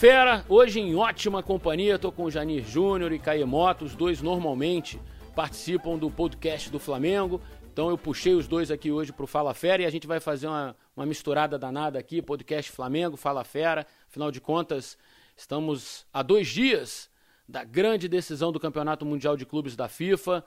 Fera, 0.00 0.46
hoje 0.48 0.80
em 0.80 0.94
ótima 0.94 1.42
companhia, 1.42 1.98
tô 1.98 2.10
com 2.10 2.24
o 2.24 2.30
Janir 2.30 2.64
Júnior 2.64 3.12
e 3.12 3.18
Caemoto, 3.18 3.84
os 3.84 3.94
dois 3.94 4.22
normalmente 4.22 4.98
participam 5.36 5.98
do 5.98 6.10
podcast 6.10 6.70
do 6.70 6.78
Flamengo, 6.78 7.38
então 7.70 7.90
eu 7.90 7.98
puxei 7.98 8.32
os 8.32 8.48
dois 8.48 8.70
aqui 8.70 8.90
hoje 8.90 9.12
pro 9.12 9.26
Fala 9.26 9.52
Fera 9.52 9.82
e 9.82 9.84
a 9.84 9.90
gente 9.90 10.06
vai 10.06 10.18
fazer 10.18 10.46
uma, 10.46 10.74
uma 10.96 11.04
misturada 11.04 11.58
danada 11.58 11.98
aqui, 11.98 12.22
podcast 12.22 12.72
Flamengo, 12.72 13.14
Fala 13.14 13.44
Fera, 13.44 13.86
afinal 14.08 14.30
de 14.30 14.40
contas, 14.40 14.96
estamos 15.36 16.06
a 16.10 16.22
dois 16.22 16.48
dias 16.48 17.10
da 17.46 17.62
grande 17.62 18.08
decisão 18.08 18.50
do 18.50 18.58
Campeonato 18.58 19.04
Mundial 19.04 19.36
de 19.36 19.44
Clubes 19.44 19.76
da 19.76 19.86
FIFA, 19.86 20.42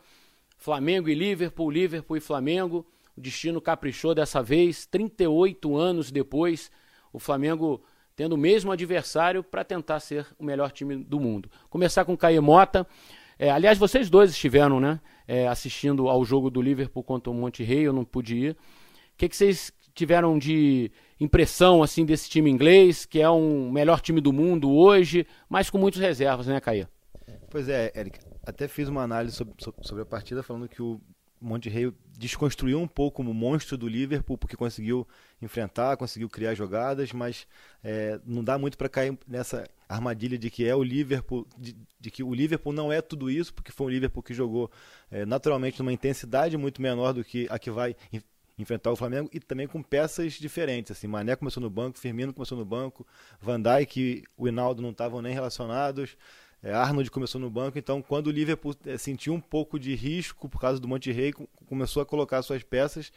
Flamengo 0.57 1.09
e 1.09 1.13
Liverpool, 1.13 1.70
Liverpool 1.70 2.17
e 2.17 2.21
Flamengo, 2.21 2.88
o 3.15 3.21
destino 3.21 3.61
caprichou 3.61 4.15
dessa 4.15 4.41
vez, 4.41 4.88
38 4.88 5.78
anos 5.78 6.10
depois, 6.10 6.71
o 7.11 7.20
Flamengo 7.20 7.83
tendo 8.15 8.33
o 8.33 8.37
mesmo 8.37 8.71
adversário 8.71 9.43
para 9.43 9.63
tentar 9.63 9.99
ser 9.99 10.27
o 10.37 10.43
melhor 10.43 10.71
time 10.71 11.03
do 11.03 11.19
mundo. 11.19 11.49
Começar 11.69 12.05
com 12.05 12.13
o 12.13 12.17
Caemota. 12.17 12.87
É, 13.37 13.49
aliás, 13.49 13.77
vocês 13.77 14.09
dois 14.09 14.31
estiveram 14.31 14.79
né, 14.79 14.99
é, 15.27 15.47
assistindo 15.47 16.07
ao 16.07 16.23
jogo 16.23 16.49
do 16.49 16.61
Liverpool 16.61 17.03
contra 17.03 17.31
o 17.31 17.33
Monte 17.33 17.63
Rei, 17.63 17.87
eu 17.87 17.93
não 17.93 18.05
pude 18.05 18.37
ir. 18.37 18.51
O 18.51 19.17
que, 19.17 19.27
que 19.27 19.36
vocês 19.36 19.71
tiveram 19.93 20.37
de 20.37 20.91
impressão 21.19 21.83
assim 21.83 22.05
desse 22.05 22.29
time 22.29 22.49
inglês, 22.49 23.05
que 23.05 23.19
é 23.21 23.29
um 23.29 23.71
melhor 23.71 24.01
time 24.01 24.19
do 24.19 24.33
mundo 24.33 24.71
hoje, 24.71 25.25
mas 25.50 25.69
com 25.69 25.77
muitas 25.77 26.01
reservas, 26.01 26.47
né, 26.47 26.59
Caia? 26.59 26.89
Pois 27.50 27.69
é, 27.69 27.91
Eric. 27.95 28.19
Até 28.45 28.67
fiz 28.67 28.89
uma 28.89 29.03
análise 29.03 29.36
sobre, 29.36 29.53
sobre 29.81 30.03
a 30.03 30.05
partida 30.05 30.43
falando 30.43 30.67
que 30.67 30.81
o 30.81 31.00
Monte 31.43 31.70
Rei 31.70 31.92
desconstruiu 32.17 32.80
um 32.80 32.88
pouco 32.88 33.22
o 33.22 33.33
monstro 33.33 33.78
do 33.78 33.88
Liverpool, 33.88 34.38
porque 34.38 34.56
conseguiu 34.56 35.08
enfrentar, 35.42 35.97
conseguiu 35.97 36.30
criar 36.30 36.56
jogadas, 36.56 37.11
mas 37.11 37.45
é, 37.84 38.20
não 38.26 38.44
dá 38.44 38.58
muito 38.58 38.78
para 38.78 38.88
cair 38.88 39.17
nessa 39.28 39.67
armadilha 39.90 40.38
de 40.38 40.50
que 40.50 40.66
é 40.66 40.76
o 40.76 40.82
Liverpool, 40.82 41.48
de, 41.58 41.76
de, 42.00 42.12
que 42.12 42.23
o 42.23 42.34
Liverpool 42.34 42.73
não 42.73 42.92
é 42.92 43.02
tudo 43.02 43.30
isso, 43.30 43.54
porque 43.54 43.72
foi 43.72 43.88
um 43.88 43.90
Liverpool 43.90 44.23
que 44.23 44.34
jogou 44.34 44.72
é, 45.12 45.26
naturalmente 45.26 45.80
numa 45.80 45.92
intensidade 45.92 46.58
muito 46.58 46.82
menor 46.82 47.14
do 47.14 47.23
que 47.23 47.48
a 47.50 47.60
que 47.60 47.70
vai 47.70 47.95
enfrentar 48.58 48.92
o 48.92 48.95
Flamengo 48.95 49.30
e 49.34 49.39
também 49.39 49.67
com 49.67 49.82
peças 49.82 50.34
diferentes. 50.34 50.92
Assim, 50.92 51.08
Mané 51.08 51.36
começou 51.36 51.62
no 51.62 51.70
banco, 51.70 52.00
Firmino 52.00 52.34
começou 52.34 52.58
no 52.58 52.66
banco, 52.66 53.06
Van 53.42 53.62
Dijk 53.62 54.00
e 54.00 54.23
o 54.38 54.48
Hinaldo 54.48 54.82
não 54.82 54.92
estavam 54.92 55.22
nem 55.22 55.34
relacionados. 55.34 56.16
É, 56.64 56.73
Arnold 56.73 57.11
começou 57.11 57.42
no 57.42 57.50
banco, 57.50 57.78
então 57.78 58.02
quando 58.02 58.28
o 58.28 58.31
Liverpool 58.31 58.73
é, 58.86 58.97
sentiu 58.97 59.33
um 59.33 59.42
pouco 59.42 59.78
de 59.78 59.94
risco 59.95 60.47
por 60.47 60.61
causa 60.61 60.80
do 60.80 60.88
Monte 60.88 61.11
Rei, 61.11 61.33
começou 61.67 62.02
a 62.02 62.05
colocar 62.05 62.42
suas 62.42 62.64
peças 62.64 63.11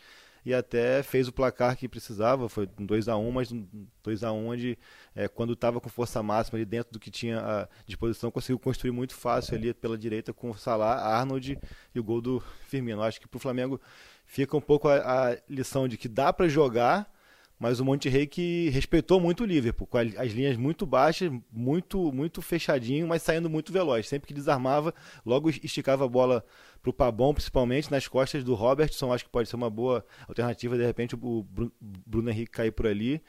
e 0.44 0.53
até 0.53 1.00
fez 1.00 1.28
o 1.28 1.33
placar 1.33 1.77
que 1.77 1.88
precisava, 1.88 2.48
foi 2.48 2.69
um 2.77 2.84
2 2.84 3.06
a 3.06 3.16
1 3.16 3.30
mas 3.30 3.53
um 3.53 3.64
2 4.03 4.25
a 4.25 4.33
1 4.33 4.48
onde 4.48 4.78
é, 5.14 5.28
quando 5.28 5.53
estava 5.53 5.80
com 5.80 5.88
força 5.88 6.20
máxima 6.25 6.58
ali 6.58 6.64
dentro 6.64 6.92
do 6.92 6.98
que 6.98 7.08
tinha 7.08 7.38
à 7.38 7.69
disposição, 7.86 8.33
conseguiu 8.33 8.58
construir 8.58 8.91
muito 8.91 9.14
fácil 9.14 9.55
ali 9.55 9.72
pela 9.72 9.97
direita 9.97 10.33
com 10.33 10.50
o 10.50 10.58
Salah, 10.58 10.97
Arnold 10.97 11.56
e 11.94 12.00
o 12.00 12.03
gol 12.03 12.20
do 12.20 12.42
Firmino. 12.66 13.00
Acho 13.00 13.20
que 13.20 13.28
para 13.28 13.38
o 13.38 13.41
Flamengo 13.41 13.81
fica 14.25 14.56
um 14.56 14.60
pouco 14.60 14.88
a, 14.88 15.31
a 15.31 15.38
lição 15.48 15.86
de 15.86 15.97
que 15.97 16.08
dá 16.08 16.33
para 16.33 16.48
jogar, 16.48 17.08
mas 17.59 17.81
o 17.81 17.85
Monte 17.85 18.09
Rei 18.09 18.27
que 18.27 18.69
respeitou 18.69 19.19
muito 19.19 19.43
o 19.43 19.47
Liverpool, 19.47 19.87
com 19.87 19.97
as 19.97 20.33
linhas 20.33 20.57
muito 20.57 20.85
baixas, 20.85 21.33
muito 21.51 22.12
muito 22.12 22.43
fechadinho, 22.43 23.07
mas 23.07 23.23
saindo 23.23 23.49
muito 23.49 23.73
veloz. 23.73 24.09
Sempre 24.09 24.29
que 24.29 24.35
desarmava, 24.35 24.95
logo 25.25 25.49
esticava 25.49 26.05
a 26.05 26.09
bola 26.09 26.45
para 26.83 26.91
o 26.91 26.93
Pabon, 26.93 27.33
principalmente 27.33 27.91
nas 27.91 28.07
costas 28.07 28.45
do 28.45 28.55
Robertson. 28.55 29.12
Acho 29.12 29.25
que 29.25 29.31
pode 29.31 29.49
ser 29.49 29.57
uma 29.57 29.71
boa 29.71 30.05
alternativa, 30.29 30.77
de 30.77 30.84
repente, 30.84 31.15
o 31.15 31.47
Bruno 31.81 32.31
Henrique 32.31 32.53
cair 32.53 32.73
por 32.73 32.87
ali. 32.87 33.23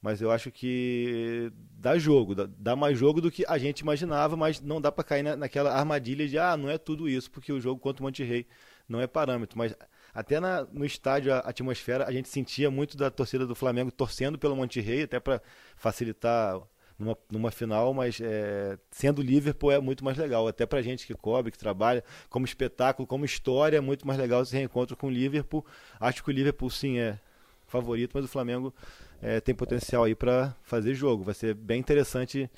Mas 0.00 0.20
eu 0.20 0.30
acho 0.30 0.50
que 0.50 1.50
dá 1.78 1.96
jogo, 1.96 2.34
dá, 2.34 2.76
mais 2.76 2.98
jogo 2.98 3.22
do 3.22 3.30
que 3.30 3.42
a 3.48 3.56
gente 3.56 3.80
imaginava, 3.80 4.36
mas 4.36 4.60
não 4.60 4.78
dá 4.78 4.92
para 4.92 5.02
cair 5.02 5.22
naquela 5.22 5.72
armadilha 5.72 6.28
de, 6.28 6.38
ah, 6.38 6.58
não 6.58 6.68
é 6.68 6.76
tudo 6.76 7.08
isso, 7.08 7.30
porque 7.30 7.50
o 7.50 7.58
jogo 7.58 7.80
contra 7.80 8.02
o 8.02 8.06
Monte 8.06 8.22
Rei 8.22 8.46
não 8.86 9.00
é 9.00 9.06
parâmetro. 9.06 9.56
Mas 9.56 9.74
até 10.14 10.38
na, 10.38 10.64
no 10.72 10.84
estádio, 10.84 11.34
a 11.34 11.38
atmosfera, 11.38 12.06
a 12.06 12.12
gente 12.12 12.28
sentia 12.28 12.70
muito 12.70 12.96
da 12.96 13.10
torcida 13.10 13.46
do 13.46 13.54
Flamengo 13.54 13.90
torcendo 13.90 14.38
pelo 14.38 14.54
Monte 14.54 14.80
Rei, 14.80 15.02
até 15.02 15.18
para 15.18 15.42
facilitar 15.76 16.60
numa, 16.98 17.18
numa 17.30 17.50
final, 17.50 17.92
mas 17.92 18.20
é, 18.20 18.78
sendo 18.90 19.20
Liverpool 19.20 19.72
é 19.72 19.80
muito 19.80 20.04
mais 20.04 20.16
legal. 20.16 20.46
Até 20.46 20.64
para 20.64 20.80
gente 20.82 21.06
que 21.06 21.14
cobre, 21.14 21.50
que 21.50 21.58
trabalha, 21.58 22.04
como 22.28 22.44
espetáculo, 22.46 23.06
como 23.06 23.24
história, 23.24 23.78
é 23.78 23.80
muito 23.80 24.06
mais 24.06 24.18
legal 24.18 24.42
esse 24.42 24.56
reencontro 24.56 24.96
com 24.96 25.08
o 25.08 25.10
Liverpool. 25.10 25.64
Acho 25.98 26.22
que 26.22 26.30
o 26.30 26.32
Liverpool 26.32 26.70
sim 26.70 26.98
é 26.98 27.18
favorito, 27.66 28.12
mas 28.14 28.24
o 28.24 28.28
Flamengo 28.28 28.72
é, 29.20 29.40
tem 29.40 29.54
potencial 29.54 30.04
aí 30.04 30.14
para 30.14 30.54
fazer 30.62 30.94
jogo. 30.94 31.24
Vai 31.24 31.34
ser 31.34 31.54
bem 31.54 31.80
interessante 31.80 32.48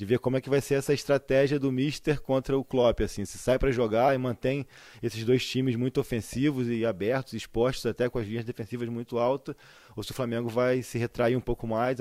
de 0.00 0.06
ver 0.06 0.18
como 0.18 0.38
é 0.38 0.40
que 0.40 0.48
vai 0.48 0.62
ser 0.62 0.76
essa 0.76 0.94
estratégia 0.94 1.58
do 1.58 1.70
Mister 1.70 2.22
contra 2.22 2.56
o 2.56 2.64
Klopp, 2.64 3.02
assim, 3.02 3.26
se 3.26 3.36
sai 3.36 3.58
para 3.58 3.70
jogar 3.70 4.14
e 4.14 4.18
mantém 4.18 4.66
esses 5.02 5.22
dois 5.26 5.46
times 5.46 5.76
muito 5.76 6.00
ofensivos 6.00 6.68
e 6.68 6.86
abertos, 6.86 7.34
expostos 7.34 7.84
até 7.84 8.08
com 8.08 8.18
as 8.18 8.26
linhas 8.26 8.46
defensivas 8.46 8.88
muito 8.88 9.18
altas, 9.18 9.54
ou 9.94 10.02
se 10.02 10.10
o 10.10 10.14
Flamengo 10.14 10.48
vai 10.48 10.82
se 10.82 10.96
retrair 10.96 11.36
um 11.36 11.40
pouco 11.40 11.66
mais, 11.66 11.98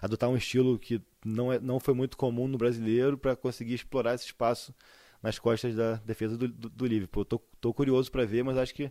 adotar 0.00 0.30
um 0.30 0.38
estilo 0.38 0.78
que 0.78 1.02
não, 1.22 1.52
é, 1.52 1.60
não 1.60 1.78
foi 1.78 1.92
muito 1.92 2.16
comum 2.16 2.48
no 2.48 2.56
brasileiro 2.56 3.18
para 3.18 3.36
conseguir 3.36 3.74
explorar 3.74 4.14
esse 4.14 4.24
espaço 4.24 4.74
nas 5.22 5.38
costas 5.38 5.76
da 5.76 5.96
defesa 5.96 6.38
do, 6.38 6.48
do, 6.48 6.70
do 6.70 6.86
Liverpool. 6.86 7.26
Tô, 7.26 7.38
tô 7.60 7.74
curioso 7.74 8.10
para 8.10 8.24
ver, 8.24 8.42
mas 8.42 8.56
acho 8.56 8.74
que 8.74 8.90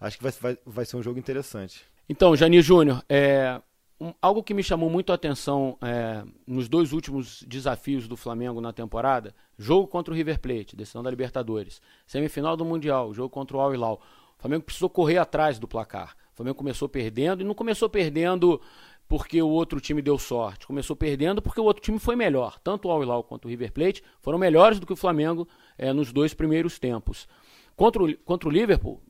acho 0.00 0.16
que 0.16 0.22
vai, 0.24 0.32
vai, 0.32 0.58
vai 0.66 0.84
ser 0.84 0.96
um 0.96 1.02
jogo 1.02 1.20
interessante. 1.20 1.84
Então, 2.08 2.34
Jani 2.34 2.60
Júnior, 2.60 3.04
é, 3.08 3.62
um, 4.04 4.14
algo 4.20 4.42
que 4.42 4.52
me 4.52 4.62
chamou 4.62 4.90
muito 4.90 5.10
a 5.10 5.14
atenção 5.14 5.78
é, 5.80 6.22
nos 6.46 6.68
dois 6.68 6.92
últimos 6.92 7.42
desafios 7.46 8.06
do 8.06 8.16
Flamengo 8.16 8.60
na 8.60 8.72
temporada, 8.72 9.34
jogo 9.58 9.88
contra 9.88 10.12
o 10.12 10.16
River 10.16 10.38
Plate, 10.38 10.76
decisão 10.76 11.02
da 11.02 11.08
Libertadores, 11.08 11.80
semifinal 12.06 12.54
do 12.54 12.64
Mundial, 12.64 13.14
jogo 13.14 13.30
contra 13.30 13.56
o 13.56 13.60
Al 13.60 13.72
Hilal. 13.72 14.02
O 14.38 14.42
Flamengo 14.42 14.64
precisou 14.64 14.90
correr 14.90 15.16
atrás 15.16 15.58
do 15.58 15.66
placar. 15.66 16.14
O 16.34 16.36
Flamengo 16.36 16.58
começou 16.58 16.86
perdendo 16.86 17.40
e 17.40 17.44
não 17.44 17.54
começou 17.54 17.88
perdendo 17.88 18.60
porque 19.08 19.40
o 19.40 19.48
outro 19.48 19.80
time 19.80 20.02
deu 20.02 20.18
sorte. 20.18 20.66
Começou 20.66 20.94
perdendo 20.94 21.40
porque 21.40 21.60
o 21.60 21.64
outro 21.64 21.82
time 21.82 21.98
foi 21.98 22.14
melhor. 22.14 22.58
Tanto 22.62 22.88
o 22.88 22.90
Al 22.90 23.02
Hilal 23.02 23.24
quanto 23.24 23.46
o 23.46 23.48
River 23.48 23.72
Plate 23.72 24.02
foram 24.20 24.38
melhores 24.38 24.78
do 24.78 24.86
que 24.86 24.92
o 24.92 24.96
Flamengo 24.96 25.48
é, 25.78 25.92
nos 25.92 26.12
dois 26.12 26.34
primeiros 26.34 26.78
tempos. 26.78 27.26
Contra 27.74 28.02
o, 28.02 28.16
contra 28.18 28.48
o 28.48 28.52
Liverpool, 28.52 29.00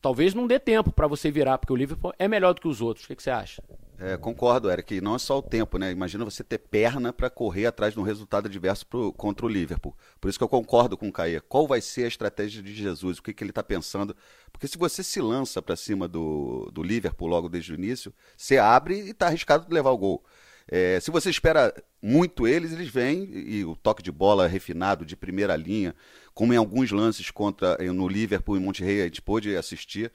talvez 0.00 0.32
não 0.32 0.46
dê 0.46 0.58
tempo 0.58 0.92
para 0.92 1.06
você 1.06 1.30
virar, 1.30 1.58
porque 1.58 1.72
o 1.72 1.76
Liverpool 1.76 2.14
é 2.18 2.26
melhor 2.26 2.54
do 2.54 2.60
que 2.60 2.68
os 2.68 2.80
outros. 2.80 3.04
O 3.04 3.08
que, 3.08 3.16
que 3.16 3.22
você 3.22 3.30
acha? 3.30 3.62
É, 4.02 4.16
concordo, 4.16 4.70
Eric. 4.70 4.98
Não 5.02 5.14
é 5.14 5.18
só 5.18 5.38
o 5.38 5.42
tempo, 5.42 5.76
né? 5.76 5.90
Imagina 5.90 6.24
você 6.24 6.42
ter 6.42 6.56
perna 6.56 7.12
para 7.12 7.28
correr 7.28 7.66
atrás 7.66 7.92
de 7.92 8.00
um 8.00 8.02
resultado 8.02 8.46
adverso 8.46 8.86
pro, 8.86 9.12
contra 9.12 9.44
o 9.44 9.48
Liverpool. 9.48 9.94
Por 10.18 10.30
isso 10.30 10.38
que 10.38 10.42
eu 10.44 10.48
concordo 10.48 10.96
com 10.96 11.08
o 11.08 11.12
Caê. 11.12 11.38
Qual 11.38 11.66
vai 11.66 11.82
ser 11.82 12.04
a 12.04 12.08
estratégia 12.08 12.62
de 12.62 12.74
Jesus? 12.74 13.18
O 13.18 13.22
que, 13.22 13.34
que 13.34 13.44
ele 13.44 13.50
está 13.50 13.62
pensando? 13.62 14.16
Porque 14.50 14.66
se 14.66 14.78
você 14.78 15.02
se 15.02 15.20
lança 15.20 15.60
para 15.60 15.76
cima 15.76 16.08
do, 16.08 16.70
do 16.72 16.82
Liverpool 16.82 17.28
logo 17.28 17.46
desde 17.46 17.72
o 17.72 17.74
início, 17.74 18.10
você 18.34 18.56
abre 18.56 19.02
e 19.02 19.10
está 19.10 19.26
arriscado 19.26 19.66
de 19.66 19.74
levar 19.74 19.90
o 19.90 19.98
gol. 19.98 20.24
É, 20.66 20.98
se 20.98 21.10
você 21.10 21.28
espera 21.28 21.74
muito 22.00 22.48
eles, 22.48 22.72
eles 22.72 22.88
vêm 22.88 23.24
e 23.34 23.64
o 23.66 23.76
toque 23.76 24.02
de 24.02 24.10
bola 24.10 24.46
refinado 24.46 25.04
de 25.04 25.14
primeira 25.14 25.54
linha, 25.56 25.94
como 26.32 26.54
em 26.54 26.56
alguns 26.56 26.90
lances 26.90 27.30
contra 27.30 27.76
no 27.92 28.08
Liverpool 28.08 28.56
e 28.56 28.60
Monterrey 28.60 29.02
a 29.02 29.04
gente 29.04 29.20
pôde 29.20 29.54
assistir. 29.54 30.10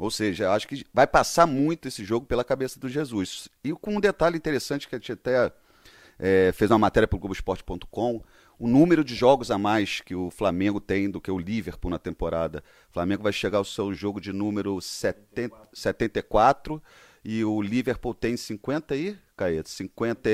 Ou 0.00 0.10
seja, 0.10 0.50
acho 0.50 0.66
que 0.66 0.82
vai 0.94 1.06
passar 1.06 1.46
muito 1.46 1.86
esse 1.86 2.02
jogo 2.02 2.24
pela 2.24 2.42
cabeça 2.42 2.80
do 2.80 2.88
Jesus. 2.88 3.50
E 3.62 3.70
com 3.72 3.96
um 3.96 4.00
detalhe 4.00 4.34
interessante 4.34 4.88
que 4.88 4.94
a 4.94 4.98
gente 4.98 5.12
até 5.12 5.52
é, 6.18 6.50
fez 6.54 6.70
uma 6.70 6.78
matéria 6.78 7.06
para 7.06 7.16
o 7.16 7.18
Globoesporte.com, 7.18 8.24
o 8.58 8.66
número 8.66 9.04
de 9.04 9.14
jogos 9.14 9.50
a 9.50 9.58
mais 9.58 10.00
que 10.00 10.14
o 10.14 10.30
Flamengo 10.30 10.80
tem 10.80 11.10
do 11.10 11.20
que 11.20 11.30
o 11.30 11.36
Liverpool 11.36 11.90
na 11.90 11.98
temporada. 11.98 12.64
O 12.88 12.94
Flamengo 12.94 13.22
vai 13.22 13.32
chegar 13.32 13.58
ao 13.58 13.64
seu 13.64 13.92
jogo 13.92 14.22
de 14.22 14.32
número 14.32 14.80
70, 14.80 15.54
74 15.70 16.82
e 17.22 17.44
o 17.44 17.60
Liverpool 17.60 18.14
tem 18.14 18.38
50 18.38 18.96
e, 18.96 19.18
Caeta, 19.36 19.68
50 19.68 20.30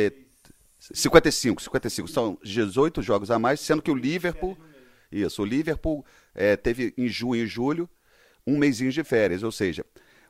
55, 0.78 1.60
55. 1.60 2.06
São 2.06 2.38
18 2.40 3.02
jogos 3.02 3.32
a 3.32 3.38
mais, 3.40 3.58
sendo 3.58 3.82
que 3.82 3.90
o 3.90 3.96
Liverpool, 3.96 4.56
isso, 5.10 5.42
o 5.42 5.44
Liverpool 5.44 6.06
é, 6.32 6.56
teve 6.56 6.94
em 6.96 7.08
junho 7.08 7.42
e 7.42 7.46
julho 7.48 7.90
um 8.46 8.56
mêsinho 8.56 8.92
de 8.92 9.02
férias. 9.02 9.42
Ou 9.42 9.52
seja, 9.52 9.84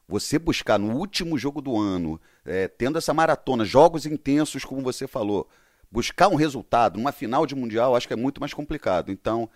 você 0.08 0.38
buscar 0.38 0.78
no 0.78 0.96
último 0.96 1.36
jogo 1.36 1.60
do 1.60 1.76
ano, 1.76 2.20
é, 2.44 2.68
tendo 2.68 2.98
essa 2.98 3.12
maratona, 3.12 3.64
jogos 3.64 4.06
intensos, 4.06 4.64
como 4.64 4.82
você 4.82 5.06
falou, 5.06 5.48
buscar 5.90 6.28
um 6.28 6.36
resultado 6.36 6.96
numa 6.96 7.12
final 7.12 7.46
de 7.46 7.54
Mundial, 7.54 7.96
acho 7.96 8.06
que 8.06 8.14
é 8.14 8.16
muito 8.16 8.40
mais 8.40 8.54
complicado. 8.54 9.10
Então, 9.10 9.48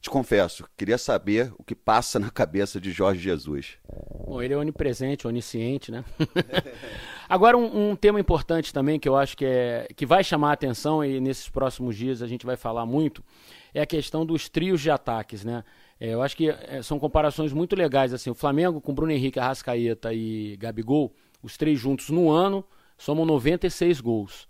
te 0.00 0.10
confesso, 0.10 0.68
queria 0.76 0.98
saber 0.98 1.52
o 1.56 1.62
que 1.62 1.76
passa 1.76 2.18
na 2.20 2.30
cabeça 2.30 2.80
de 2.80 2.90
Jorge 2.90 3.20
Jesus. 3.20 3.78
Bom, 4.26 4.42
ele 4.42 4.52
é 4.52 4.56
onipresente, 4.56 5.28
onisciente, 5.28 5.92
né? 5.92 6.04
Agora, 7.28 7.56
um, 7.56 7.90
um, 7.90 7.96
tema 7.96 8.18
importante 8.18 8.72
também 8.72 8.98
que 8.98 9.08
eu 9.08 9.16
acho 9.16 9.36
que, 9.36 9.44
é, 9.44 9.86
que 9.96 10.04
vai 10.04 10.24
chamar 10.24 10.50
a 10.50 10.54
atenção 10.54 11.04
e 11.04 11.20
nesses 11.20 11.48
próximos 11.48 11.96
dias 11.96 12.20
a 12.20 12.26
gente 12.26 12.44
vai 12.44 12.56
falar 12.56 12.84
muito 12.84 13.22
é 13.72 13.80
a 13.80 13.86
questão 13.86 14.26
dos 14.26 14.48
trios 14.48 14.80
de 14.80 14.90
ataques, 14.90 15.44
né? 15.44 15.64
É, 16.00 16.14
eu 16.14 16.22
acho 16.22 16.36
que 16.36 16.48
é, 16.48 16.82
são 16.82 16.98
comparações 16.98 17.52
muito 17.52 17.76
legais. 17.76 18.12
assim 18.12 18.30
O 18.30 18.34
Flamengo 18.34 18.80
com 18.80 18.94
Bruno 18.94 19.12
Henrique, 19.12 19.38
Arrascaeta 19.38 20.12
e 20.12 20.56
Gabigol, 20.56 21.14
os 21.42 21.56
três 21.56 21.78
juntos 21.78 22.10
no 22.10 22.30
ano, 22.30 22.64
somam 22.96 23.24
96 23.24 24.00
gols. 24.00 24.48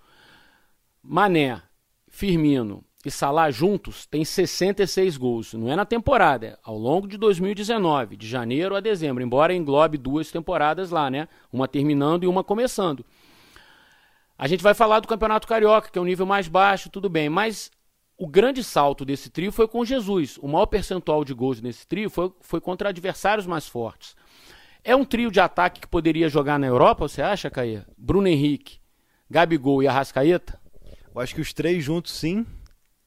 Mané 1.02 1.60
Firmino 2.08 2.84
e 3.04 3.10
Salah 3.10 3.50
juntos 3.50 4.06
têm 4.06 4.24
66 4.24 5.16
gols. 5.16 5.54
Não 5.54 5.70
é 5.70 5.74
na 5.74 5.84
temporada, 5.84 6.46
é 6.46 6.58
ao 6.62 6.78
longo 6.78 7.08
de 7.08 7.16
2019, 7.16 8.16
de 8.16 8.28
janeiro 8.28 8.76
a 8.76 8.80
dezembro, 8.80 9.22
embora 9.22 9.54
englobe 9.54 9.98
duas 9.98 10.30
temporadas 10.30 10.90
lá, 10.90 11.10
né? 11.10 11.28
Uma 11.52 11.66
terminando 11.66 12.24
e 12.24 12.26
uma 12.26 12.44
começando. 12.44 13.04
A 14.38 14.46
gente 14.46 14.62
vai 14.62 14.74
falar 14.74 15.00
do 15.00 15.08
Campeonato 15.08 15.48
Carioca, 15.48 15.90
que 15.90 15.98
é 15.98 16.02
um 16.02 16.04
nível 16.04 16.26
mais 16.26 16.48
baixo, 16.48 16.90
tudo 16.90 17.08
bem, 17.08 17.28
mas 17.28 17.70
o 18.22 18.26
grande 18.28 18.62
salto 18.62 19.04
desse 19.04 19.28
trio 19.28 19.50
foi 19.50 19.66
com 19.66 19.84
Jesus. 19.84 20.38
O 20.38 20.46
maior 20.46 20.66
percentual 20.66 21.24
de 21.24 21.34
gols 21.34 21.60
nesse 21.60 21.84
trio 21.84 22.08
foi, 22.08 22.32
foi 22.40 22.60
contra 22.60 22.90
adversários 22.90 23.48
mais 23.48 23.66
fortes. 23.66 24.14
É 24.84 24.94
um 24.94 25.04
trio 25.04 25.28
de 25.28 25.40
ataque 25.40 25.80
que 25.80 25.88
poderia 25.88 26.28
jogar 26.28 26.56
na 26.56 26.68
Europa, 26.68 27.08
você 27.08 27.20
acha, 27.20 27.50
Caia? 27.50 27.84
Bruno 27.98 28.28
Henrique, 28.28 28.78
Gabigol 29.28 29.82
e 29.82 29.88
Arrascaeta? 29.88 30.60
Eu 31.12 31.20
acho 31.20 31.34
que 31.34 31.40
os 31.40 31.52
três 31.52 31.82
juntos, 31.82 32.12
sim. 32.12 32.46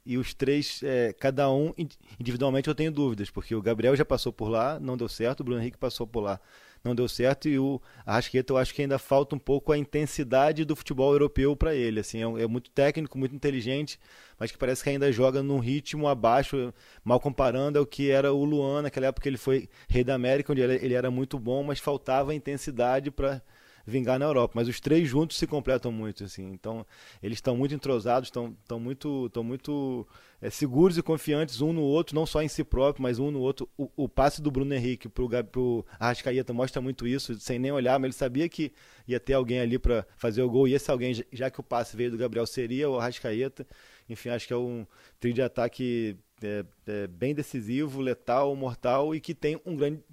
E 0.05 0.17
os 0.17 0.33
três, 0.33 0.81
é, 0.83 1.13
cada 1.13 1.49
um 1.49 1.73
individualmente, 2.19 2.67
eu 2.67 2.75
tenho 2.75 2.91
dúvidas, 2.91 3.29
porque 3.29 3.55
o 3.55 3.61
Gabriel 3.61 3.95
já 3.95 4.03
passou 4.03 4.33
por 4.33 4.49
lá, 4.49 4.81
não 4.81 4.97
deu 4.97 5.07
certo, 5.07 5.39
o 5.39 5.43
Bruno 5.45 5.61
Henrique 5.61 5.77
passou 5.77 6.05
por 6.05 6.19
lá, 6.19 6.41
não 6.85 6.95
deu 6.95 7.07
certo, 7.07 7.49
e 7.49 7.57
o 7.57 7.81
Arrascaeta 8.05 8.53
eu 8.53 8.57
acho 8.57 8.73
que 8.73 8.81
ainda 8.81 8.99
falta 8.99 9.35
um 9.35 9.39
pouco 9.39 9.71
a 9.71 9.77
intensidade 9.77 10.63
do 10.63 10.75
futebol 10.75 11.11
europeu 11.11 11.55
para 11.55 11.73
ele. 11.73 11.99
Assim, 11.99 12.19
é, 12.19 12.43
é, 12.43 12.47
muito 12.47 12.69
técnico, 12.69 13.17
muito 13.17 13.35
inteligente, 13.35 13.99
mas 14.39 14.51
que 14.51 14.57
parece 14.57 14.83
que 14.83 14.89
ainda 14.89 15.11
joga 15.11 15.41
num 15.41 15.59
ritmo 15.59 16.07
abaixo, 16.07 16.73
mal 17.03 17.19
comparando 17.19 17.79
ao 17.79 17.85
que 17.85 18.11
era 18.11 18.31
o 18.31 18.45
Luan, 18.45 18.83
naquela 18.83 19.07
época 19.07 19.27
ele 19.27 19.37
foi 19.37 19.67
rei 19.89 20.03
da 20.03 20.13
América, 20.13 20.51
onde 20.51 20.61
ele, 20.61 20.75
ele 20.75 20.93
era 20.93 21.09
muito 21.09 21.39
bom, 21.39 21.63
mas 21.63 21.79
faltava 21.79 22.35
intensidade 22.35 23.09
para 23.09 23.41
vingar 23.85 24.17
na 24.17 24.25
Europa. 24.25 24.53
Mas 24.55 24.67
os 24.67 24.79
três 24.79 25.07
juntos 25.07 25.37
se 25.37 25.45
completam 25.45 25.91
muito, 25.91 26.23
assim. 26.23 26.51
Então, 26.51 26.85
eles 27.21 27.37
estão 27.37 27.55
muito 27.55 27.75
entrosados, 27.75 28.27
estão, 28.27 28.79
muito, 28.79 29.27
estão 29.27 29.43
muito 29.43 30.07
é, 30.41 30.49
seguros 30.49 30.97
e 30.97 31.03
confiantes 31.03 31.61
um 31.61 31.71
no 31.71 31.81
outro, 31.81 32.15
não 32.15 32.25
só 32.25 32.41
em 32.41 32.47
si 32.47 32.63
próprio, 32.63 33.03
mas 33.03 33.19
um 33.19 33.31
no 33.31 33.39
outro. 33.39 33.69
O, 33.77 33.89
o 33.95 34.09
passe 34.09 34.41
do 34.41 34.51
Bruno 34.51 34.73
Henrique 34.73 35.07
para 35.07 35.23
o 35.23 35.85
Arrascaeta 35.99 36.53
mostra 36.53 36.81
muito 36.81 37.07
isso, 37.07 37.39
sem 37.39 37.59
nem 37.59 37.71
olhar, 37.71 37.99
mas 37.99 38.07
ele 38.07 38.13
sabia 38.13 38.49
que 38.49 38.71
ia 39.07 39.19
ter 39.19 39.33
alguém 39.33 39.59
ali 39.59 39.77
para 39.77 40.05
fazer 40.17 40.41
o 40.41 40.49
gol, 40.49 40.67
e 40.67 40.73
esse 40.73 40.89
alguém, 40.89 41.13
já 41.31 41.49
que 41.49 41.59
o 41.59 41.63
passe 41.63 41.95
veio 41.95 42.11
do 42.11 42.17
Gabriel, 42.17 42.45
seria 42.45 42.89
o 42.89 42.99
Arrascaeta. 42.99 43.65
Enfim, 44.09 44.29
acho 44.29 44.47
que 44.47 44.53
é 44.53 44.57
um 44.57 44.85
trio 45.19 45.33
de 45.33 45.41
ataque 45.41 46.17
é, 46.43 46.65
é, 46.85 47.07
bem 47.07 47.33
decisivo, 47.33 48.01
letal, 48.01 48.55
mortal 48.55 49.15
e 49.15 49.19
que 49.19 49.33
tem 49.33 49.59
um 49.65 49.75
grande 49.75 50.03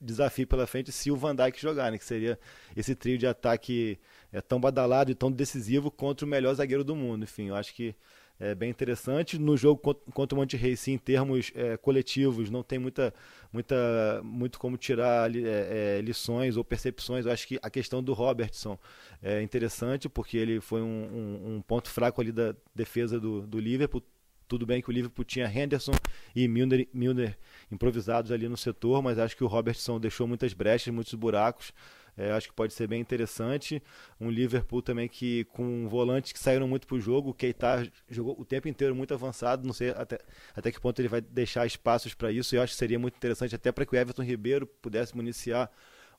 desafio 0.00 0.46
pela 0.46 0.66
frente 0.66 0.90
se 0.90 1.10
o 1.10 1.16
Van 1.16 1.34
Dijk 1.34 1.60
jogar, 1.60 1.90
né? 1.92 1.98
Que 1.98 2.04
seria 2.04 2.38
esse 2.76 2.94
trio 2.94 3.18
de 3.18 3.26
ataque 3.26 3.98
é, 4.32 4.40
tão 4.40 4.60
badalado 4.60 5.10
e 5.10 5.14
tão 5.14 5.30
decisivo 5.30 5.90
contra 5.90 6.24
o 6.24 6.28
melhor 6.28 6.54
zagueiro 6.54 6.84
do 6.84 6.96
mundo. 6.96 7.24
Enfim, 7.24 7.48
eu 7.48 7.56
acho 7.56 7.74
que 7.74 7.94
é 8.40 8.54
bem 8.54 8.70
interessante. 8.70 9.38
No 9.38 9.56
jogo 9.56 9.94
contra 10.14 10.34
o 10.34 10.40
Monte 10.40 10.56
Rey, 10.56 10.74
sim, 10.74 10.92
em 10.92 10.98
termos 10.98 11.52
é, 11.54 11.76
coletivos, 11.76 12.48
não 12.48 12.62
tem 12.62 12.78
muita, 12.78 13.12
muita, 13.52 14.20
muito 14.24 14.58
como 14.58 14.78
tirar 14.78 15.30
é, 15.36 15.98
é, 15.98 16.00
lições 16.00 16.56
ou 16.56 16.64
percepções. 16.64 17.26
Eu 17.26 17.32
acho 17.32 17.46
que 17.46 17.58
a 17.62 17.68
questão 17.68 18.02
do 18.02 18.14
Robertson 18.14 18.78
é 19.22 19.42
interessante, 19.42 20.08
porque 20.08 20.38
ele 20.38 20.58
foi 20.60 20.80
um, 20.80 20.86
um, 20.86 21.56
um 21.56 21.62
ponto 21.62 21.90
fraco 21.90 22.20
ali 22.20 22.32
da 22.32 22.54
defesa 22.74 23.20
do, 23.20 23.46
do 23.46 23.60
Liverpool 23.60 24.02
tudo 24.50 24.66
bem 24.66 24.82
que 24.82 24.90
o 24.90 24.92
Liverpool 24.92 25.24
tinha 25.24 25.46
Henderson 25.46 25.92
e 26.34 26.48
Milner, 26.48 26.88
Milner 26.92 27.38
improvisados 27.70 28.32
ali 28.32 28.48
no 28.48 28.56
setor, 28.56 29.00
mas 29.00 29.16
acho 29.16 29.36
que 29.36 29.44
o 29.44 29.46
Robertson 29.46 30.00
deixou 30.00 30.26
muitas 30.26 30.52
brechas, 30.52 30.92
muitos 30.92 31.14
buracos. 31.14 31.72
É, 32.16 32.32
acho 32.32 32.48
que 32.48 32.54
pode 32.54 32.74
ser 32.74 32.88
bem 32.88 33.00
interessante. 33.00 33.80
Um 34.20 34.28
Liverpool 34.28 34.82
também 34.82 35.08
que 35.08 35.44
com 35.44 35.88
volantes 35.88 36.32
que 36.32 36.38
saíram 36.40 36.66
muito 36.66 36.84
para 36.84 36.96
o 36.96 37.00
jogo. 37.00 37.30
O 37.30 37.34
Keita 37.34 37.88
jogou 38.10 38.34
o 38.40 38.44
tempo 38.44 38.66
inteiro 38.66 38.92
muito 38.92 39.14
avançado. 39.14 39.64
Não 39.64 39.72
sei 39.72 39.90
até, 39.90 40.18
até 40.52 40.72
que 40.72 40.80
ponto 40.80 41.00
ele 41.00 41.06
vai 41.06 41.20
deixar 41.20 41.64
espaços 41.64 42.12
para 42.12 42.32
isso. 42.32 42.56
Eu 42.56 42.62
acho 42.62 42.72
que 42.72 42.78
seria 42.78 42.98
muito 42.98 43.16
interessante 43.16 43.54
até 43.54 43.70
para 43.70 43.86
que 43.86 43.94
o 43.94 43.98
Everton 43.98 44.24
Ribeiro 44.24 44.66
pudesse 44.66 45.16
municiar 45.16 45.70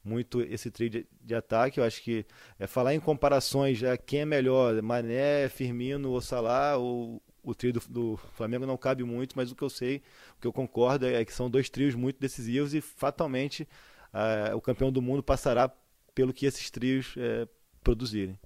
muito 0.03 0.41
esse 0.41 0.71
trio 0.71 0.89
de, 0.89 1.05
de, 1.21 1.35
ataque. 1.35 1.81
Eu 1.81 1.83
acho 1.83 2.01
que 2.01 2.25
é 2.57 2.65
falar 2.65 2.95
em 2.95 2.99
comparações, 2.99 3.83
é, 3.83 3.97
quem 3.97 4.21
é 4.21 4.25
melhor, 4.25 4.81
Mané, 4.81 5.49
Firmino 5.49 6.11
ou 6.11 6.21
Salah, 6.21 6.77
ou 6.77 7.21
o 7.43 7.55
trio 7.55 7.73
do, 7.73 7.81
do, 7.89 8.17
Flamengo 8.35 8.65
não 8.65 8.77
cabe 8.77 9.03
muito, 9.03 9.35
mas 9.35 9.51
o 9.51 9.55
que 9.55 9.63
eu 9.63 9.69
sei, 9.69 10.01
o 10.37 10.41
que 10.41 10.47
eu 10.47 10.53
concordo 10.53 11.05
é 11.05 11.23
que 11.25 11.33
são 11.33 11.49
dois 11.49 11.69
trios 11.69 11.95
muito 11.95 12.19
decisivos 12.19 12.73
e 12.73 12.81
fatalmente 12.81 13.67
uh, 14.13 14.55
o 14.55 14.61
campeão 14.61 14.91
do 14.91 15.01
mundo 15.01 15.23
passará 15.23 15.71
pelo 16.13 16.33
que 16.33 16.45
esses 16.45 16.69
trios 16.69 17.15
uh, 17.15 17.47
produzirem. 17.83 18.37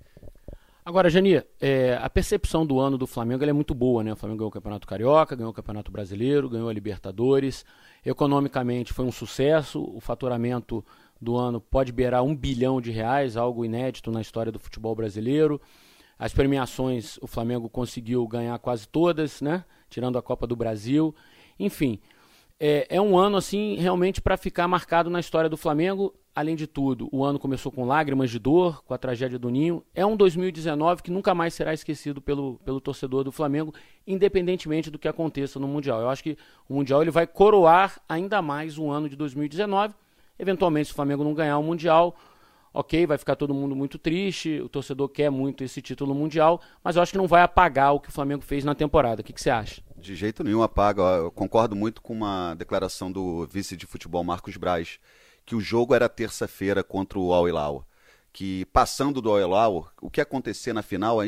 Agora, 0.86 1.10
Jani, 1.10 1.42
é, 1.60 1.98
a 2.00 2.08
percepção 2.08 2.64
do 2.64 2.80
ano 2.80 2.96
do 2.96 3.08
Flamengo 3.08 3.44
é 3.44 3.52
muito 3.52 3.74
boa, 3.74 4.04
né? 4.04 4.14
O 4.14 4.16
Flamengo 4.16 4.38
ganhou 4.38 4.50
o 4.50 4.54
Campeonato 4.54 4.86
Carioca, 4.86 5.36
ganhou 5.36 5.50
o 5.50 5.54
Campeonato 5.54 5.92
Brasileiro, 5.92 6.48
ganhou 6.48 6.70
a 6.70 6.74
Libertadores. 6.74 7.66
Economicamente 8.06 8.94
foi 8.94 9.04
um 9.04 9.12
sucesso. 9.12 9.82
O 9.82 10.00
faturamento 10.00 10.86
do 11.20 11.36
ano 11.36 11.60
pode 11.60 11.92
beirar 11.92 12.24
um 12.24 12.36
bilhão 12.36 12.80
de 12.80 12.92
reais, 12.92 13.36
algo 13.36 13.66
inédito 13.66 14.12
na 14.12 14.22
história 14.22 14.52
do 14.52 14.60
futebol 14.60 14.96
brasileiro. 14.96 15.60
As 16.18 16.34
premiações 16.34 17.18
o 17.22 17.28
Flamengo 17.28 17.70
conseguiu 17.70 18.26
ganhar 18.28 18.58
quase 18.60 18.88
todas, 18.88 19.42
né? 19.42 19.66
Tirando 19.90 20.18
a 20.18 20.22
Copa 20.22 20.48
do 20.48 20.56
Brasil. 20.56 21.14
Enfim, 21.60 22.00
é, 22.60 22.88
é 22.90 23.02
um 23.02 23.18
ano 23.18 23.38
assim 23.38 23.76
realmente 23.76 24.22
para 24.22 24.38
ficar 24.38 24.68
marcado 24.68 25.10
na 25.10 25.20
história 25.20 25.50
do 25.50 25.58
Flamengo. 25.58 26.14
Além 26.34 26.56
de 26.56 26.68
tudo, 26.68 27.08
o 27.14 27.24
ano 27.24 27.40
começou 27.40 27.72
com 27.72 27.86
lágrimas 27.86 28.30
de 28.30 28.38
dor, 28.38 28.84
com 28.84 28.94
a 28.94 28.98
tragédia 28.98 29.40
do 29.40 29.50
Ninho. 29.50 29.82
É 29.94 30.06
um 30.06 30.18
2019 30.18 31.02
que 31.02 31.10
nunca 31.10 31.34
mais 31.34 31.54
será 31.54 31.74
esquecido 31.74 32.22
pelo, 32.22 32.60
pelo 32.66 32.82
torcedor 32.82 33.24
do 33.24 33.32
Flamengo, 33.32 33.74
independentemente 34.06 34.92
do 34.92 35.00
que 35.00 35.08
aconteça 35.08 35.60
no 35.60 35.68
Mundial. 35.68 36.02
Eu 36.02 36.10
acho 36.10 36.22
que 36.22 36.38
o 36.68 36.74
Mundial 36.74 37.02
ele 37.02 37.12
vai 37.12 37.26
coroar 37.26 38.02
ainda 38.08 38.42
mais 38.42 38.78
o 38.78 38.90
ano 38.90 39.08
de 39.08 39.16
2019. 39.16 39.94
Eventualmente, 40.38 40.88
se 40.88 40.92
o 40.92 40.96
Flamengo 40.96 41.24
não 41.24 41.34
ganhar 41.34 41.58
o 41.58 41.64
Mundial, 41.64 42.18
ok, 42.75 43.07
vai 43.07 43.18
ficar 43.18 43.38
todo 43.38 43.54
mundo 43.54 43.74
muito 43.74 43.98
triste, 43.98 44.60
o 44.60 44.68
torcedor 44.68 45.07
quer 45.07 45.30
muito 45.30 45.63
esse 45.63 45.81
título 45.81 46.13
mundial, 46.13 46.62
mas 46.83 46.98
eu 46.98 47.01
acho 47.01 47.13
que 47.13 47.18
não 47.18 47.27
vai 47.27 47.42
apagar 47.42 47.94
o 47.94 48.00
que 48.01 48.10
o 48.10 48.12
Flamengo 48.12 48.44
fez 48.44 48.66
na 48.66 48.75
temporada. 48.75 49.22
O 49.22 49.24
que, 49.24 49.31
que 49.31 49.42
você 49.42 49.50
acha? 49.50 49.81
De 49.95 50.13
jeito 50.13 50.44
nenhum 50.44 50.62
apaga. 50.62 51.01
Eu 51.01 51.31
concordo 51.31 51.75
muito 51.75 52.01
com 52.01 52.13
uma 52.13 52.54
declaração 52.56 53.10
do 53.10 53.48
vice 53.48 53.77
de 53.77 53.86
futebol 53.86 54.24
Marcos 54.25 54.57
Braz, 54.57 55.00
que 55.45 55.56
o 55.56 55.62
jogo 55.62 55.95
era 55.95 56.10
terça-feira 56.10 56.83
contra 56.83 57.18
o 57.18 57.33
Al 57.33 57.48
Hilal. 57.48 57.88
Que 58.33 58.66
passando 58.66 59.22
do 59.22 59.31
Al 59.31 59.39
Hilal, 59.39 59.89
o 60.01 60.10
que 60.10 60.20
acontecer 60.20 60.74
na 60.74 60.82
final, 60.82 61.20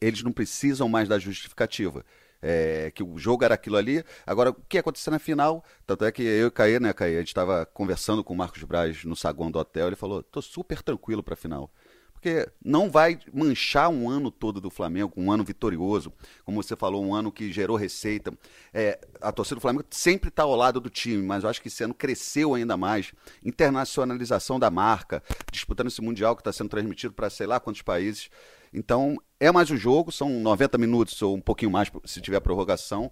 eles 0.00 0.22
não 0.22 0.32
precisam 0.32 0.88
mais 0.88 1.06
da 1.06 1.18
justificativa 1.18 2.02
é, 2.44 2.92
que 2.94 3.02
o 3.02 3.16
jogo 3.16 3.42
era 3.42 3.54
aquilo 3.54 3.78
ali. 3.78 4.04
Agora, 4.26 4.50
o 4.50 4.54
que 4.54 4.76
ia 4.76 4.80
acontecer 4.80 5.10
na 5.10 5.18
final? 5.18 5.64
Tanto 5.86 6.04
é 6.04 6.12
que 6.12 6.22
eu 6.22 6.52
e 6.54 6.78
né, 6.78 6.92
Caê, 6.92 7.16
a 7.16 7.20
gente 7.20 7.28
estava 7.28 7.64
conversando 7.64 8.22
com 8.22 8.34
o 8.34 8.36
Marcos 8.36 8.62
Braz 8.64 9.02
no 9.04 9.16
saguão 9.16 9.50
do 9.50 9.58
hotel, 9.58 9.86
ele 9.86 9.96
falou, 9.96 10.22
tô 10.22 10.42
super 10.42 10.82
tranquilo 10.82 11.22
para 11.22 11.32
a 11.32 11.36
final. 11.36 11.70
Porque 12.12 12.48
não 12.64 12.90
vai 12.90 13.18
manchar 13.34 13.90
um 13.90 14.08
ano 14.08 14.30
todo 14.30 14.58
do 14.58 14.70
Flamengo, 14.70 15.12
um 15.14 15.30
ano 15.30 15.44
vitorioso, 15.44 16.10
como 16.42 16.62
você 16.62 16.74
falou, 16.74 17.04
um 17.04 17.14
ano 17.14 17.30
que 17.30 17.52
gerou 17.52 17.76
receita. 17.76 18.32
É, 18.72 18.98
a 19.20 19.30
torcida 19.30 19.56
do 19.56 19.60
Flamengo 19.60 19.84
sempre 19.90 20.28
está 20.28 20.42
ao 20.42 20.56
lado 20.56 20.80
do 20.80 20.88
time, 20.88 21.22
mas 21.22 21.44
eu 21.44 21.50
acho 21.50 21.60
que 21.60 21.68
esse 21.68 21.84
ano 21.84 21.92
cresceu 21.92 22.54
ainda 22.54 22.78
mais. 22.78 23.12
Internacionalização 23.44 24.58
da 24.58 24.70
marca, 24.70 25.22
disputando 25.52 25.88
esse 25.88 26.00
Mundial 26.00 26.34
que 26.34 26.40
está 26.40 26.50
sendo 26.50 26.70
transmitido 26.70 27.12
para 27.12 27.28
sei 27.28 27.46
lá 27.46 27.60
quantos 27.60 27.82
países. 27.82 28.30
Então, 28.74 29.16
é 29.38 29.52
mais 29.52 29.70
um 29.70 29.76
jogo, 29.76 30.10
são 30.10 30.28
90 30.40 30.76
minutos 30.78 31.22
ou 31.22 31.36
um 31.36 31.40
pouquinho 31.40 31.70
mais 31.70 31.90
se 32.04 32.20
tiver 32.20 32.40
prorrogação, 32.40 33.10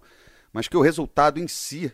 mas 0.51 0.67
que 0.67 0.75
o 0.75 0.81
resultado 0.81 1.39
em 1.39 1.47
si, 1.47 1.89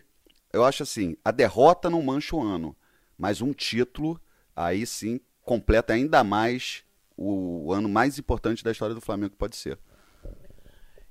eu 0.52 0.64
acho 0.64 0.82
assim, 0.82 1.16
a 1.24 1.30
derrota 1.30 1.88
não 1.88 2.02
mancha 2.02 2.34
o 2.34 2.42
ano, 2.42 2.76
mas 3.16 3.40
um 3.40 3.52
título, 3.52 4.20
aí 4.56 4.84
sim, 4.84 5.20
completa 5.44 5.92
ainda 5.92 6.24
mais 6.24 6.82
o 7.16 7.72
ano 7.72 7.88
mais 7.88 8.18
importante 8.18 8.64
da 8.64 8.72
história 8.72 8.94
do 8.94 9.00
Flamengo 9.00 9.30
que 9.30 9.36
pode 9.36 9.54
ser. 9.54 9.78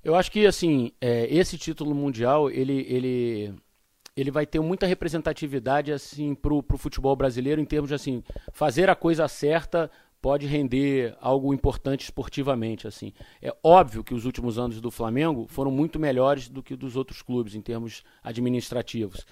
Eu 0.03 0.15
acho 0.15 0.29
que 0.29 0.45
assim, 0.45 0.91
é, 0.99 1.33
esse 1.33 1.57
título 1.57 1.95
mundial, 1.95 2.49
ele, 2.49 2.85
ele, 2.89 3.53
ele 4.17 4.31
vai 4.31 4.45
ter 4.45 4.59
muita 4.59 4.85
representatividade 4.85 5.93
assim 5.93 6.35
para 6.35 6.53
o 6.53 6.77
futebol 6.77 7.15
brasileiro 7.15 7.61
em 7.61 7.65
termos 7.65 7.89
de 7.89 7.95
assim 7.95 8.23
fazer 8.51 8.89
a 8.89 8.95
coisa 8.95 9.27
certa 9.27 9.89
pode 10.21 10.45
render 10.45 11.15
algo 11.21 11.53
importante 11.53 12.03
esportivamente 12.03 12.87
assim. 12.87 13.13
É 13.41 13.55
óbvio 13.63 14.03
que 14.03 14.13
os 14.13 14.25
últimos 14.25 14.57
anos 14.57 14.81
do 14.81 14.91
Flamengo 14.91 15.45
foram 15.47 15.71
muito 15.71 15.99
melhores 15.99 16.49
do 16.49 16.61
que 16.61 16.75
dos 16.75 16.95
outros 16.95 17.21
clubes 17.21 17.55
em 17.55 17.61
termos 17.61 18.03
administrativos. 18.23 19.25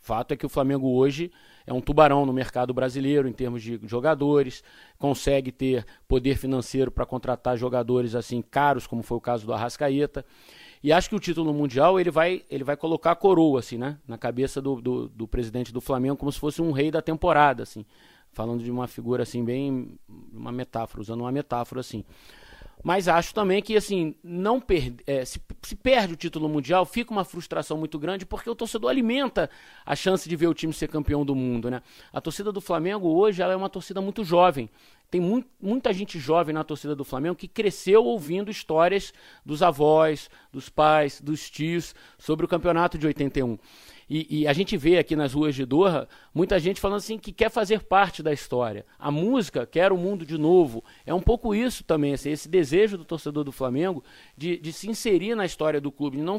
Fato 0.00 0.32
é 0.32 0.36
que 0.36 0.46
o 0.46 0.48
Flamengo 0.48 0.88
hoje 0.94 1.30
é 1.66 1.72
um 1.72 1.80
tubarão 1.80 2.24
no 2.24 2.32
mercado 2.32 2.72
brasileiro 2.72 3.28
em 3.28 3.32
termos 3.32 3.62
de 3.62 3.78
jogadores, 3.84 4.62
consegue 4.96 5.52
ter 5.52 5.84
poder 6.06 6.36
financeiro 6.36 6.90
para 6.90 7.04
contratar 7.04 7.58
jogadores 7.58 8.14
assim 8.14 8.40
caros, 8.40 8.86
como 8.86 9.02
foi 9.02 9.18
o 9.18 9.20
caso 9.20 9.44
do 9.44 9.52
Arrascaeta. 9.52 10.24
E 10.82 10.92
acho 10.92 11.10
que 11.10 11.16
o 11.16 11.20
título 11.20 11.52
mundial 11.52 11.98
ele 11.98 12.10
vai, 12.10 12.44
ele 12.48 12.64
vai 12.64 12.76
colocar 12.76 13.10
a 13.10 13.16
coroa 13.16 13.58
assim, 13.58 13.76
né, 13.76 13.98
na 14.06 14.16
cabeça 14.16 14.62
do, 14.62 14.80
do, 14.80 15.08
do 15.08 15.26
presidente 15.26 15.72
do 15.72 15.80
Flamengo 15.80 16.16
como 16.16 16.30
se 16.30 16.38
fosse 16.38 16.62
um 16.62 16.70
rei 16.70 16.90
da 16.90 17.02
temporada, 17.02 17.64
assim 17.64 17.84
falando 18.38 18.62
de 18.62 18.70
uma 18.70 18.86
figura 18.86 19.24
assim 19.24 19.44
bem 19.44 19.98
uma 20.32 20.52
metáfora, 20.52 21.00
usando 21.00 21.22
uma 21.22 21.32
metáfora 21.32 21.80
assim. 21.80 22.04
Mas 22.84 23.08
acho 23.08 23.34
também 23.34 23.60
que, 23.60 23.76
assim, 23.76 24.14
não 24.22 24.62
é, 25.04 25.24
se, 25.24 25.40
se, 25.62 25.74
perde 25.74 26.14
o 26.14 26.16
título 26.16 26.48
mundial, 26.48 26.86
fica 26.86 27.10
uma 27.10 27.24
frustração 27.24 27.76
muito 27.76 27.98
grande, 27.98 28.24
porque 28.24 28.48
o 28.48 28.54
torcedor 28.54 28.90
alimenta 28.90 29.50
a 29.84 29.96
chance 29.96 30.28
de 30.28 30.36
ver 30.36 30.46
o 30.46 30.54
time 30.54 30.72
ser 30.72 30.86
campeão 30.86 31.24
do 31.24 31.34
mundo, 31.34 31.68
né? 31.68 31.82
A 32.12 32.20
torcida 32.20 32.52
do 32.52 32.60
Flamengo 32.60 33.08
hoje 33.08 33.42
ela 33.42 33.52
é 33.52 33.56
uma 33.56 33.68
torcida 33.68 34.00
muito 34.00 34.22
jovem. 34.22 34.70
Tem 35.10 35.20
mu 35.20 35.44
muita 35.60 35.92
gente 35.92 36.20
jovem 36.20 36.54
na 36.54 36.62
torcida 36.62 36.94
do 36.94 37.04
Flamengo 37.04 37.34
que 37.34 37.48
cresceu 37.48 38.04
ouvindo 38.04 38.52
histórias 38.52 39.12
dos 39.44 39.60
avós, 39.60 40.30
dos 40.52 40.68
pais, 40.68 41.20
dos 41.20 41.50
tios 41.50 41.96
sobre 42.16 42.46
o 42.46 42.48
campeonato 42.48 42.96
de 42.96 43.08
81. 43.08 43.58
E, 44.08 44.40
e, 44.40 44.48
a 44.48 44.52
gente 44.52 44.76
vê 44.76 44.98
aqui 44.98 45.14
nas 45.14 45.34
ruas 45.34 45.54
de 45.54 45.66
Doha 45.66 46.08
muita 46.34 46.58
gente 46.58 46.80
falando 46.80 46.98
assim 46.98 47.18
que 47.18 47.30
quer 47.30 47.50
fazer 47.50 47.82
parte 47.82 48.22
da 48.22 48.32
história. 48.32 48.86
A 48.98 49.10
música 49.10 49.66
quer 49.66 49.92
o 49.92 49.98
mundo 49.98 50.24
de 50.24 50.38
novo. 50.38 50.82
É 51.04 51.12
um 51.12 51.20
pouco 51.20 51.54
isso 51.54 51.84
também, 51.84 52.14
assim, 52.14 52.30
esse 52.30 52.48
desejo 52.48 52.96
do 52.96 53.04
torcedor 53.04 53.44
do 53.44 53.52
Flamengo 53.52 54.02
de, 54.36 54.56
de 54.56 54.72
se 54.72 54.88
inserir 54.88 55.34
na 55.34 55.44
história 55.44 55.80
do 55.80 55.92
clube, 55.92 56.16
não 56.18 56.38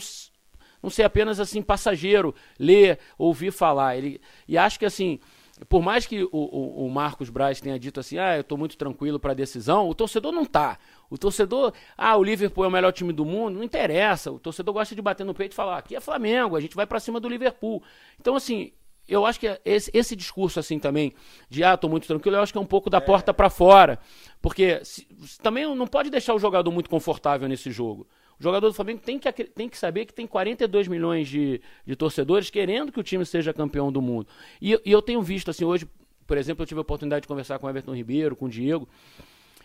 não 0.82 0.90
ser 0.90 1.04
apenas 1.04 1.42
assim 1.42 1.62
passageiro, 1.62 2.34
ler, 2.58 3.00
ouvir 3.18 3.52
falar. 3.52 3.98
Ele, 3.98 4.22
e 4.48 4.58
acho 4.58 4.80
que 4.80 4.86
assim 4.86 5.20
por 5.68 5.82
mais 5.82 6.06
que 6.06 6.24
o, 6.24 6.30
o, 6.32 6.86
o, 6.86 6.90
Marcos 6.90 7.30
Braz 7.30 7.60
tenha 7.60 7.78
dito 7.78 8.00
assim, 8.00 8.18
ah, 8.18 8.38
eu 8.38 8.42
estou 8.42 8.58
muito 8.58 8.78
tranquilo 8.78 9.20
para 9.20 9.32
a 9.32 9.36
decisão, 9.36 9.90
o 9.90 9.96
torcedor 9.96 10.32
não 10.32 10.46
tá. 10.46 10.78
O 11.10 11.18
torcedor, 11.18 11.74
ah, 11.98 12.16
o 12.16 12.24
Liverpool 12.24 12.64
é 12.64 12.68
o 12.68 12.72
melhor 12.72 12.92
time 12.92 13.12
do 13.12 13.26
mundo, 13.26 13.56
não 13.56 13.64
interessa. 13.64 14.32
O 14.32 14.40
torcedor 14.40 14.74
gosta 14.74 14.96
de 14.96 15.02
bater 15.02 15.26
no 15.26 15.34
peito 15.34 15.54
e 15.54 15.56
falar, 15.56 15.78
aqui 15.78 15.96
é 15.96 16.00
Flamengo, 16.00 16.56
a 16.56 16.62
gente 16.62 16.76
vai 16.76 16.86
para 16.86 17.00
cima 17.00 17.20
do 17.20 17.28
Liverpool. 17.28 17.82
Então, 18.20 18.36
assim, 18.36 18.72
eu 19.08 19.26
acho 19.26 19.40
que 19.40 19.60
esse, 19.66 19.90
esse 19.94 20.16
discurso 20.16 20.60
assim 20.60 20.78
também, 20.78 21.14
de 21.50 21.64
ah, 21.64 21.74
estou 21.74 21.90
muito 21.90 22.08
tranquilo, 22.08 22.38
eu 22.38 22.42
acho 22.42 22.52
que 22.52 22.58
é 22.58 22.62
um 22.62 22.66
pouco 22.66 22.90
da 22.90 23.00
é. 23.00 23.02
porta 23.02 23.34
para 23.34 23.50
fora. 23.50 23.98
Porque 24.42 24.80
se, 24.84 25.08
também 25.42 25.64
não 25.76 25.88
pode 25.88 26.10
deixar 26.10 26.36
o 26.36 26.40
jogador 26.40 26.72
muito 26.72 26.90
confortável 26.90 27.50
nesse 27.50 27.72
jogo. 27.72 28.08
O 28.40 28.44
jogador 28.44 28.68
do 28.68 28.74
Flamengo 28.74 29.02
tem 29.04 29.20
que, 29.20 29.32
tem 29.32 29.68
que 29.68 29.78
saber 29.78 30.06
que 30.06 30.14
tem 30.14 30.26
42 30.26 30.88
milhões 30.88 31.28
de, 31.28 31.60
de 31.86 31.96
torcedores 31.96 32.50
querendo 32.50 32.92
que 32.92 33.00
o 33.00 33.04
time 33.04 33.26
seja 33.26 33.52
campeão 33.52 33.92
do 33.92 34.02
mundo. 34.02 34.28
E, 34.62 34.80
e 34.86 34.92
eu 34.92 35.02
tenho 35.02 35.22
visto, 35.22 35.52
assim, 35.52 35.66
hoje, 35.66 35.86
por 36.26 36.38
exemplo, 36.38 36.64
eu 36.64 36.68
tive 36.68 36.78
a 36.78 36.82
oportunidade 36.82 37.24
de 37.24 37.28
conversar 37.28 37.60
com 37.60 37.68
o 37.68 37.70
Everton 37.70 37.94
Ribeiro, 37.94 38.36
com 38.36 38.46
o 38.46 38.50
Diego. 38.50 38.88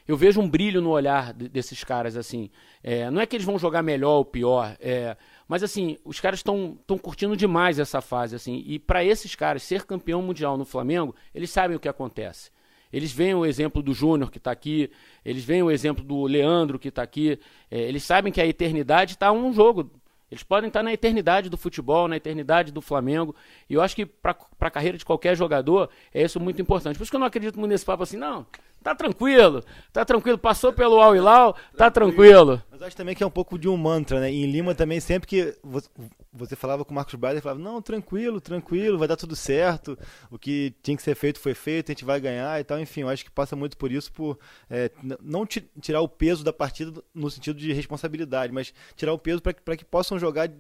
Eu 0.06 0.16
vejo 0.16 0.40
um 0.40 0.49
brilho 0.49 0.82
no 0.82 0.90
olhar 0.90 1.32
desses 1.32 1.82
caras, 1.82 2.16
assim. 2.16 2.50
É, 2.82 3.11
não 3.11 3.20
é 3.20 3.26
que 3.26 3.37
eles 3.37 3.46
vão 3.46 3.58
jogar 3.58 3.82
melhor 3.82 4.18
ou 4.18 4.25
pior, 4.25 4.76
é, 4.78 5.16
mas 5.49 5.62
assim, 5.62 5.96
os 6.04 6.20
caras 6.20 6.40
estão 6.40 6.76
curtindo 7.00 7.37
demais 7.37 7.78
essa 7.78 8.02
fase, 8.02 8.37
assim. 8.37 8.62
E 8.66 8.78
para 8.78 9.02
esses 9.02 9.34
caras, 9.34 9.62
ser 9.62 9.84
campeão 9.84 10.20
mundial 10.20 10.58
no 10.58 10.64
Flamengo, 10.64 11.14
eles 11.34 11.50
sabem 11.50 11.76
o 11.76 11.80
que 11.80 11.88
acontece. 11.88 12.50
Eles 12.92 13.11
veem 13.11 13.34
o 13.34 13.44
exemplo 13.44 13.82
do 13.82 13.92
Júnior 13.92 14.30
que 14.30 14.38
está 14.38 14.52
aqui, 14.52 14.90
eles 15.25 15.42
veem 15.42 15.62
o 15.62 15.70
exemplo 15.70 16.04
do 16.04 16.25
Leandro 16.25 16.78
que 16.78 16.88
está 16.88 17.02
aqui, 17.02 17.40
é, 17.70 17.80
eles 17.80 18.04
sabem 18.04 18.32
que 18.32 18.40
a 18.40 18.46
eternidade 18.46 19.14
está 19.14 19.32
um 19.32 19.52
jogo. 19.52 19.90
Eles 20.30 20.42
podem 20.42 20.68
estar 20.68 20.80
tá 20.80 20.84
na 20.84 20.92
eternidade 20.92 21.49
do 21.49 21.56
futebol, 21.56 22.08
na 22.08 22.16
eternidade 22.16 22.73
do 22.73 22.80
Flamengo. 22.80 23.34
E 23.68 23.75
eu 23.75 23.80
acho 23.80 23.94
que 23.94 24.04
para 24.04 24.37
a 24.61 24.70
carreira 24.70 24.99
de 24.99 25.04
qualquer 25.04 25.37
jogador 25.37 25.88
é 26.12 26.23
isso 26.23 26.40
muito 26.40 26.61
importante. 26.61 26.96
Por 26.96 27.02
isso 27.02 27.11
que 27.11 27.16
eu 27.16 27.20
não 27.20 27.26
acredito 27.26 27.58
muito 27.58 27.70
nesse 27.70 27.84
papo 27.84 28.02
assim, 28.02 28.16
não, 28.16 28.46
Tá 28.84 28.94
tranquilo, 28.94 29.64
tá 29.94 30.04
tranquilo, 30.04 30.36
passou 30.36 30.70
pelo 30.70 31.00
Al 31.00 31.16
Hilal, 31.16 31.56
tá 31.74 31.90
tranquilo. 31.90 32.62
Mas 32.70 32.82
acho 32.82 32.94
também 32.94 33.14
que 33.14 33.22
é 33.22 33.26
um 33.26 33.30
pouco 33.30 33.58
de 33.58 33.66
um 33.66 33.78
mantra, 33.78 34.20
né? 34.20 34.30
E 34.30 34.44
em 34.44 34.50
Lima 34.50 34.74
também, 34.74 35.00
sempre 35.00 35.26
que 35.26 35.56
você 36.30 36.54
falava 36.54 36.84
com 36.84 36.90
o 36.90 36.94
Marcos 36.94 37.14
Braz, 37.14 37.32
ele 37.32 37.40
falava, 37.40 37.58
não, 37.58 37.80
tranquilo, 37.80 38.42
tranquilo, 38.42 38.98
vai 38.98 39.08
dar 39.08 39.16
tudo 39.16 39.34
certo, 39.34 39.98
o 40.30 40.38
que 40.38 40.74
tinha 40.82 40.94
que 40.94 41.02
ser 41.02 41.14
feito 41.14 41.40
foi 41.40 41.54
feito, 41.54 41.90
a 41.90 41.92
gente 41.94 42.04
vai 42.04 42.20
ganhar 42.20 42.60
e 42.60 42.64
tal. 42.64 42.78
Enfim, 42.78 43.00
eu 43.00 43.08
acho 43.08 43.24
que 43.24 43.30
passa 43.30 43.56
muito 43.56 43.74
por 43.78 43.90
isso, 43.90 44.12
por 44.12 44.38
é, 44.68 44.90
não 45.18 45.46
tirar 45.46 46.02
o 46.02 46.08
peso 46.08 46.44
da 46.44 46.52
partida 46.52 47.02
no 47.14 47.30
sentido 47.30 47.58
de 47.58 47.72
responsabilidade, 47.72 48.52
mas 48.52 48.74
tirar 48.94 49.14
o 49.14 49.18
peso 49.18 49.40
para 49.40 49.78
que 49.78 49.84
possam 49.86 50.18
jogar 50.18 50.50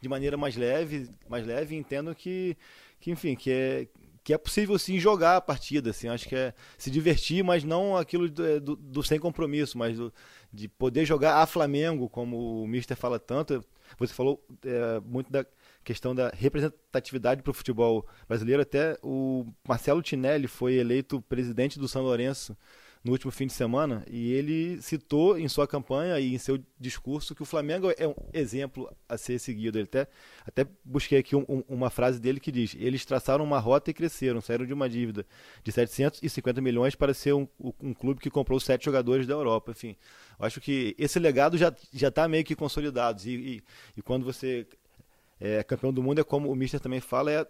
de 0.00 0.08
maneira 0.08 0.36
mais 0.36 0.54
leve, 0.54 1.08
mais 1.30 1.46
leve 1.46 1.74
e 1.74 1.78
entendam 1.78 2.12
que, 2.12 2.58
que 3.00 3.10
enfim, 3.10 3.34
que 3.34 3.50
é 3.50 3.86
que 4.22 4.34
é 4.34 4.38
possível 4.38 4.78
sim 4.78 4.98
jogar 4.98 5.36
a 5.36 5.40
partida, 5.40 5.90
assim, 5.90 6.08
acho 6.08 6.28
que 6.28 6.36
é 6.36 6.54
se 6.76 6.90
divertir, 6.90 7.42
mas 7.42 7.64
não 7.64 7.96
aquilo 7.96 8.28
do, 8.28 8.46
é, 8.46 8.60
do, 8.60 8.76
do 8.76 9.02
sem 9.02 9.18
compromisso, 9.18 9.78
mas 9.78 9.96
do, 9.96 10.12
de 10.52 10.68
poder 10.68 11.04
jogar 11.04 11.36
a 11.36 11.46
Flamengo, 11.46 12.08
como 12.08 12.62
o 12.62 12.66
Mister 12.66 12.96
fala 12.96 13.18
tanto. 13.18 13.64
Você 13.98 14.14
falou 14.14 14.44
é, 14.64 15.00
muito 15.00 15.32
da 15.32 15.44
questão 15.82 16.14
da 16.14 16.30
representatividade 16.30 17.42
para 17.42 17.50
o 17.50 17.54
futebol 17.54 18.06
brasileiro. 18.28 18.62
Até 18.62 18.96
o 19.02 19.46
Marcelo 19.66 20.02
Tinelli 20.02 20.46
foi 20.46 20.74
eleito 20.74 21.22
presidente 21.22 21.78
do 21.78 21.88
São 21.88 22.02
Lourenço 22.02 22.56
no 23.02 23.12
último 23.12 23.32
fim 23.32 23.46
de 23.46 23.54
semana 23.54 24.04
e 24.10 24.32
ele 24.32 24.80
citou 24.82 25.38
em 25.38 25.48
sua 25.48 25.66
campanha 25.66 26.20
e 26.20 26.34
em 26.34 26.38
seu 26.38 26.62
discurso 26.78 27.34
que 27.34 27.42
o 27.42 27.46
Flamengo 27.46 27.90
é 27.96 28.06
um 28.06 28.14
exemplo 28.32 28.94
a 29.08 29.16
ser 29.16 29.38
seguido. 29.38 29.78
Ele 29.78 29.84
até, 29.84 30.06
até 30.46 30.66
busquei 30.84 31.18
aqui 31.18 31.34
um, 31.34 31.44
um, 31.48 31.64
uma 31.66 31.88
frase 31.88 32.20
dele 32.20 32.38
que 32.38 32.52
diz: 32.52 32.76
Eles 32.78 33.04
traçaram 33.04 33.42
uma 33.42 33.58
rota 33.58 33.90
e 33.90 33.94
cresceram, 33.94 34.40
saíram 34.40 34.66
de 34.66 34.74
uma 34.74 34.88
dívida 34.88 35.26
de 35.64 35.72
750 35.72 36.60
milhões 36.60 36.94
para 36.94 37.14
ser 37.14 37.32
um, 37.32 37.48
um 37.80 37.94
clube 37.94 38.20
que 38.20 38.28
comprou 38.28 38.60
sete 38.60 38.84
jogadores 38.84 39.26
da 39.26 39.32
Europa. 39.32 39.70
Enfim, 39.70 39.96
acho 40.38 40.60
que 40.60 40.94
esse 40.98 41.18
legado 41.18 41.56
já 41.56 41.74
está 41.92 42.28
meio 42.28 42.44
que 42.44 42.54
consolidado. 42.54 43.22
E, 43.24 43.56
e, 43.56 43.62
e 43.96 44.02
quando 44.02 44.24
você 44.24 44.66
é, 45.40 45.62
campeão 45.62 45.92
do 45.92 46.02
mundo 46.02 46.20
é 46.20 46.24
como 46.24 46.50
o 46.50 46.54
Mister 46.54 46.78
também 46.78 47.00
fala, 47.00 47.30
é 47.30 47.38
a 47.40 47.46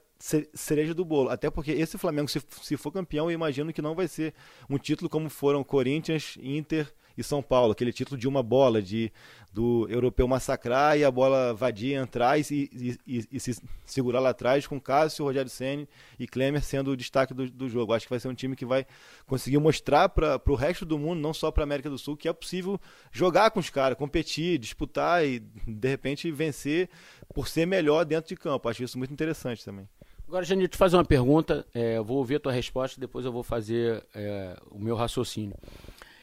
cereja 0.54 0.94
do 0.94 1.04
bolo. 1.04 1.28
Até 1.28 1.50
porque 1.50 1.73
esse 1.73 1.99
Flamengo, 1.99 2.28
se, 2.28 2.40
se 2.62 2.76
for 2.76 2.92
campeão, 2.92 3.26
eu 3.26 3.35
imagino 3.35 3.73
que 3.73 3.82
não 3.82 3.94
vai 3.94 4.06
ser 4.06 4.32
um 4.68 4.78
título 4.78 5.11
como 5.11 5.28
foram 5.28 5.64
Corinthians, 5.64 6.38
Inter 6.40 6.92
e 7.17 7.23
São 7.23 7.43
Paulo, 7.43 7.73
aquele 7.73 7.93
título 7.93 8.19
de 8.19 8.29
uma 8.29 8.43
bola, 8.43 8.81
de 8.81 9.12
do 9.52 9.88
europeu 9.90 10.29
massacrar 10.29 10.97
e 10.97 11.05
a 11.05 11.11
bola 11.11 11.52
vadia 11.52 11.99
entrar 11.99 12.38
e, 12.38 12.45
e, 12.50 12.99
e, 13.07 13.29
e 13.33 13.40
se 13.40 13.61
segurar 13.85 14.21
lá 14.21 14.31
atrás 14.31 14.67
com 14.67 14.81
Cássio, 14.81 15.25
Rogério 15.25 15.50
Senni 15.50 15.88
e 16.19 16.26
Klemer 16.26 16.62
sendo 16.62 16.93
o 16.93 16.97
destaque 16.97 17.35
do, 17.35 17.50
do 17.50 17.69
jogo. 17.69 17.93
Acho 17.93 18.07
que 18.07 18.11
vai 18.11 18.21
ser 18.21 18.29
um 18.29 18.35
time 18.35 18.55
que 18.55 18.64
vai 18.64 18.87
conseguir 19.26 19.59
mostrar 19.59 20.09
para 20.09 20.40
o 20.47 20.55
resto 20.55 20.85
do 20.85 20.99
mundo, 20.99 21.21
não 21.21 21.35
só 21.35 21.50
para 21.50 21.64
a 21.64 21.64
América 21.64 21.90
do 21.90 21.99
Sul, 21.99 22.17
que 22.17 22.29
é 22.29 22.33
possível 22.33 22.81
jogar 23.11 23.50
com 23.50 23.59
os 23.59 23.71
caras, 23.71 23.99
competir, 23.99 24.57
disputar 24.59 25.26
e 25.26 25.40
de 25.40 25.88
repente 25.88 26.31
vencer 26.31 26.88
por 27.35 27.49
ser 27.49 27.67
melhor 27.67 28.05
dentro 28.05 28.29
de 28.29 28.37
campo. 28.37 28.69
Acho 28.69 28.85
isso 28.85 28.99
muito 28.99 29.12
interessante 29.12 29.64
também. 29.64 29.88
Agora, 30.29 30.45
Janine, 30.45 30.69
te 30.69 30.76
fazer 30.76 30.97
uma 30.97 31.05
pergunta. 31.05 31.67
É, 31.75 31.97
eu 31.97 32.05
vou 32.05 32.19
ouvir 32.19 32.37
a 32.37 32.40
tua 32.40 32.52
resposta 32.52 32.97
e 32.97 33.00
depois 33.00 33.25
eu 33.25 33.33
vou 33.33 33.43
fazer 33.43 34.07
é, 34.14 34.57
o 34.71 34.79
meu 34.79 34.95
raciocínio. 34.95 35.57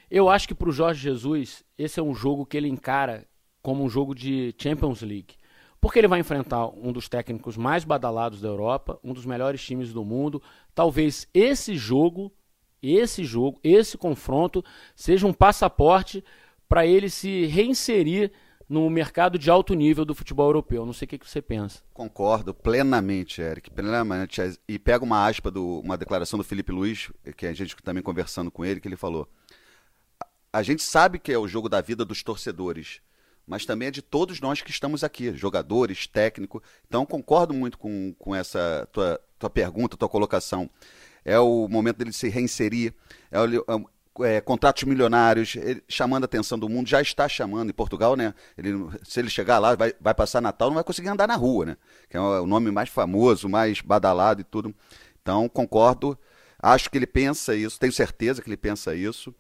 Eu 0.09 0.29
acho 0.29 0.47
que 0.47 0.55
para 0.55 0.69
o 0.69 0.71
Jorge 0.71 1.01
Jesus, 1.01 1.63
esse 1.77 1.99
é 1.99 2.03
um 2.03 2.15
jogo 2.15 2.45
que 2.45 2.55
ele 2.55 2.69
encara 2.69 3.27
como 3.61 3.83
um 3.83 3.89
jogo 3.89 4.15
de 4.15 4.55
Champions 4.57 5.01
League. 5.01 5.35
Porque 5.81 5.99
ele 5.99 6.07
vai 6.07 6.19
enfrentar 6.19 6.67
um 6.67 6.91
dos 6.91 7.09
técnicos 7.09 7.57
mais 7.57 7.83
badalados 7.83 8.41
da 8.41 8.47
Europa, 8.47 8.99
um 9.03 9.13
dos 9.13 9.25
melhores 9.25 9.61
times 9.61 9.91
do 9.91 10.05
mundo. 10.05 10.41
Talvez 10.73 11.27
esse 11.33 11.75
jogo, 11.75 12.31
esse 12.81 13.23
jogo, 13.25 13.59
esse 13.63 13.97
confronto 13.97 14.63
seja 14.95 15.27
um 15.27 15.33
passaporte 15.33 16.23
para 16.67 16.85
ele 16.85 17.09
se 17.09 17.45
reinserir 17.45 18.31
no 18.69 18.89
mercado 18.89 19.37
de 19.37 19.49
alto 19.49 19.73
nível 19.73 20.03
do 20.03 20.15
futebol 20.15 20.47
europeu. 20.47 20.85
Não 20.85 20.93
sei 20.93 21.05
o 21.05 21.09
que, 21.09 21.19
você 21.23 21.41
pensa. 21.41 21.81
Concordo 21.93 22.53
plenamente, 22.53 23.41
Eric, 23.41 23.69
plenamente. 23.69 24.41
E 24.67 24.79
pega 24.79 25.03
uma 25.03 25.27
aspa, 25.27 25.49
do, 25.49 25.79
uma 25.79 25.97
declaração 25.97 26.37
do 26.37 26.43
Felipe 26.43 26.71
Luiz, 26.71 27.11
que 27.35 27.45
a 27.45 27.53
gente 27.53 27.75
também 27.77 28.03
conversando 28.03 28.51
com 28.51 28.65
ele, 28.65 28.79
que 28.81 28.87
ele 28.87 28.97
falou: 28.97 29.27
a 30.57 30.63
gente 30.63 30.81
sabe 30.81 31.19
que 31.19 31.31
é 31.31 31.37
o 31.37 31.47
jogo 31.47 31.69
da 31.69 31.81
vida 31.81 32.03
dos 32.03 32.23
torcedores, 32.23 32.99
mas 33.45 33.63
também 33.63 33.89
é 33.89 33.91
de 33.91 34.01
todos 34.01 34.41
nós 34.41 34.59
que 34.59 34.71
estamos 34.71 35.03
aqui, 35.03 35.31
jogadores, 35.35 36.07
técnico. 36.07 36.63
Então 36.87 37.05
concordo 37.05 37.53
muito 37.53 37.77
com, 37.77 38.11
com 38.17 38.35
essa 38.35 38.89
tua, 38.91 39.21
tua 39.37 39.51
pergunta, 39.51 39.95
tua 39.95 40.09
colocação. 40.09 40.67
É 41.23 41.37
o 41.37 41.67
momento 41.67 41.97
dele 41.97 42.11
se 42.11 42.27
reinserir, 42.27 42.91
é, 43.29 43.39
o, 43.39 43.45
é 43.45 43.97
é, 44.25 44.41
contratos 44.41 44.83
milionários, 44.83 45.55
ele, 45.55 45.83
chamando 45.87 46.23
a 46.23 46.25
atenção 46.25 46.57
do 46.57 46.67
mundo, 46.67 46.89
já 46.89 46.99
está 46.99 47.29
chamando 47.29 47.69
em 47.69 47.73
Portugal, 47.73 48.15
né? 48.15 48.33
Ele, 48.57 48.73
se 49.03 49.19
ele 49.19 49.29
chegar 49.29 49.59
lá, 49.59 49.75
vai, 49.75 49.93
vai 50.01 50.15
passar 50.15 50.41
Natal, 50.41 50.69
não 50.69 50.75
vai 50.75 50.83
conseguir 50.83 51.09
andar 51.09 51.27
na 51.27 51.35
rua, 51.35 51.67
né? 51.67 51.77
Que 52.09 52.17
é 52.17 52.19
o, 52.19 52.41
o 52.41 52.47
nome 52.47 52.71
mais 52.71 52.89
famoso, 52.89 53.47
mais 53.47 53.79
badalado 53.79 54.41
e 54.41 54.43
tudo. 54.43 54.73
Então, 55.21 55.47
concordo. 55.47 56.17
Acho 56.59 56.89
que 56.89 56.97
ele 56.97 57.05
pensa 57.05 57.55
isso, 57.55 57.79
tenho 57.79 57.93
certeza 57.93 58.41
que 58.41 58.49
ele 58.49 58.57
pensa 58.57 58.95
isso. 58.95 59.35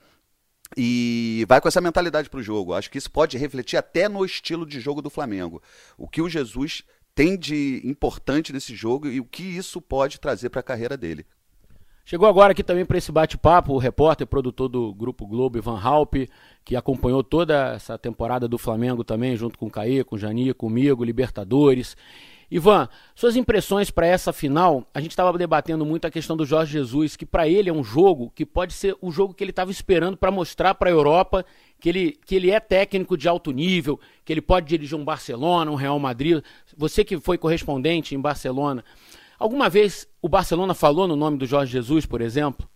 E 0.75 1.45
vai 1.47 1.61
com 1.61 1.67
essa 1.67 1.81
mentalidade 1.81 2.29
para 2.29 2.39
o 2.39 2.43
jogo. 2.43 2.73
Acho 2.73 2.89
que 2.89 2.97
isso 2.97 3.11
pode 3.11 3.37
refletir 3.37 3.77
até 3.77 4.09
no 4.09 4.25
estilo 4.25 4.65
de 4.65 4.79
jogo 4.79 5.01
do 5.01 5.09
Flamengo. 5.09 5.61
O 5.97 6.07
que 6.07 6.21
o 6.21 6.29
Jesus 6.29 6.83
tem 7.15 7.37
de 7.37 7.81
importante 7.83 8.53
nesse 8.53 8.75
jogo 8.75 9.07
e 9.07 9.19
o 9.19 9.25
que 9.25 9.43
isso 9.43 9.81
pode 9.81 10.19
trazer 10.19 10.49
para 10.49 10.59
a 10.59 10.63
carreira 10.63 10.95
dele. 10.95 11.25
Chegou 12.05 12.25
agora 12.25 12.53
aqui 12.53 12.63
também 12.63 12.85
para 12.85 12.97
esse 12.97 13.11
bate-papo 13.11 13.73
o 13.73 13.77
repórter, 13.77 14.25
produtor 14.25 14.69
do 14.69 14.93
Grupo 14.93 15.27
Globo, 15.27 15.57
Ivan 15.57 15.77
Halpe, 15.77 16.29
que 16.63 16.75
acompanhou 16.75 17.21
toda 17.21 17.73
essa 17.73 17.97
temporada 17.97 18.47
do 18.47 18.57
Flamengo 18.57 19.03
também, 19.03 19.35
junto 19.35 19.57
com 19.59 19.65
o 19.65 19.69
Caê, 19.69 20.05
com 20.05 20.15
o 20.15 20.17
Jani, 20.17 20.53
comigo, 20.53 21.03
Libertadores. 21.03 21.97
Ivan, 22.49 22.87
suas 23.13 23.35
impressões 23.35 23.91
para 23.91 24.07
essa 24.07 24.31
final? 24.31 24.89
A 24.93 25.01
gente 25.01 25.11
estava 25.11 25.37
debatendo 25.37 25.85
muito 25.85 26.05
a 26.05 26.11
questão 26.11 26.37
do 26.37 26.45
Jorge 26.45 26.71
Jesus, 26.71 27.17
que 27.17 27.25
para 27.25 27.47
ele 27.47 27.69
é 27.69 27.73
um 27.73 27.83
jogo 27.83 28.31
que 28.33 28.45
pode 28.45 28.73
ser 28.73 28.95
o 29.01 29.11
jogo 29.11 29.33
que 29.33 29.43
ele 29.43 29.51
estava 29.51 29.69
esperando 29.69 30.15
para 30.15 30.31
mostrar 30.31 30.73
para 30.75 30.89
a 30.89 30.93
Europa 30.93 31.45
que 31.79 31.89
ele, 31.89 32.17
que 32.25 32.35
ele 32.35 32.49
é 32.49 32.59
técnico 32.59 33.17
de 33.17 33.27
alto 33.27 33.51
nível, 33.51 33.99
que 34.23 34.31
ele 34.31 34.41
pode 34.41 34.65
dirigir 34.65 34.97
um 34.97 35.03
Barcelona, 35.03 35.69
um 35.69 35.75
Real 35.75 35.99
Madrid. 35.99 36.41
Você 36.77 37.03
que 37.03 37.19
foi 37.19 37.37
correspondente 37.37 38.15
em 38.15 38.19
Barcelona, 38.19 38.83
alguma 39.37 39.69
vez 39.69 40.07
o 40.21 40.29
Barcelona 40.29 40.73
falou 40.73 41.05
no 41.05 41.17
nome 41.17 41.37
do 41.37 41.45
Jorge 41.45 41.73
Jesus, 41.73 42.05
por 42.05 42.21
exemplo? 42.21 42.67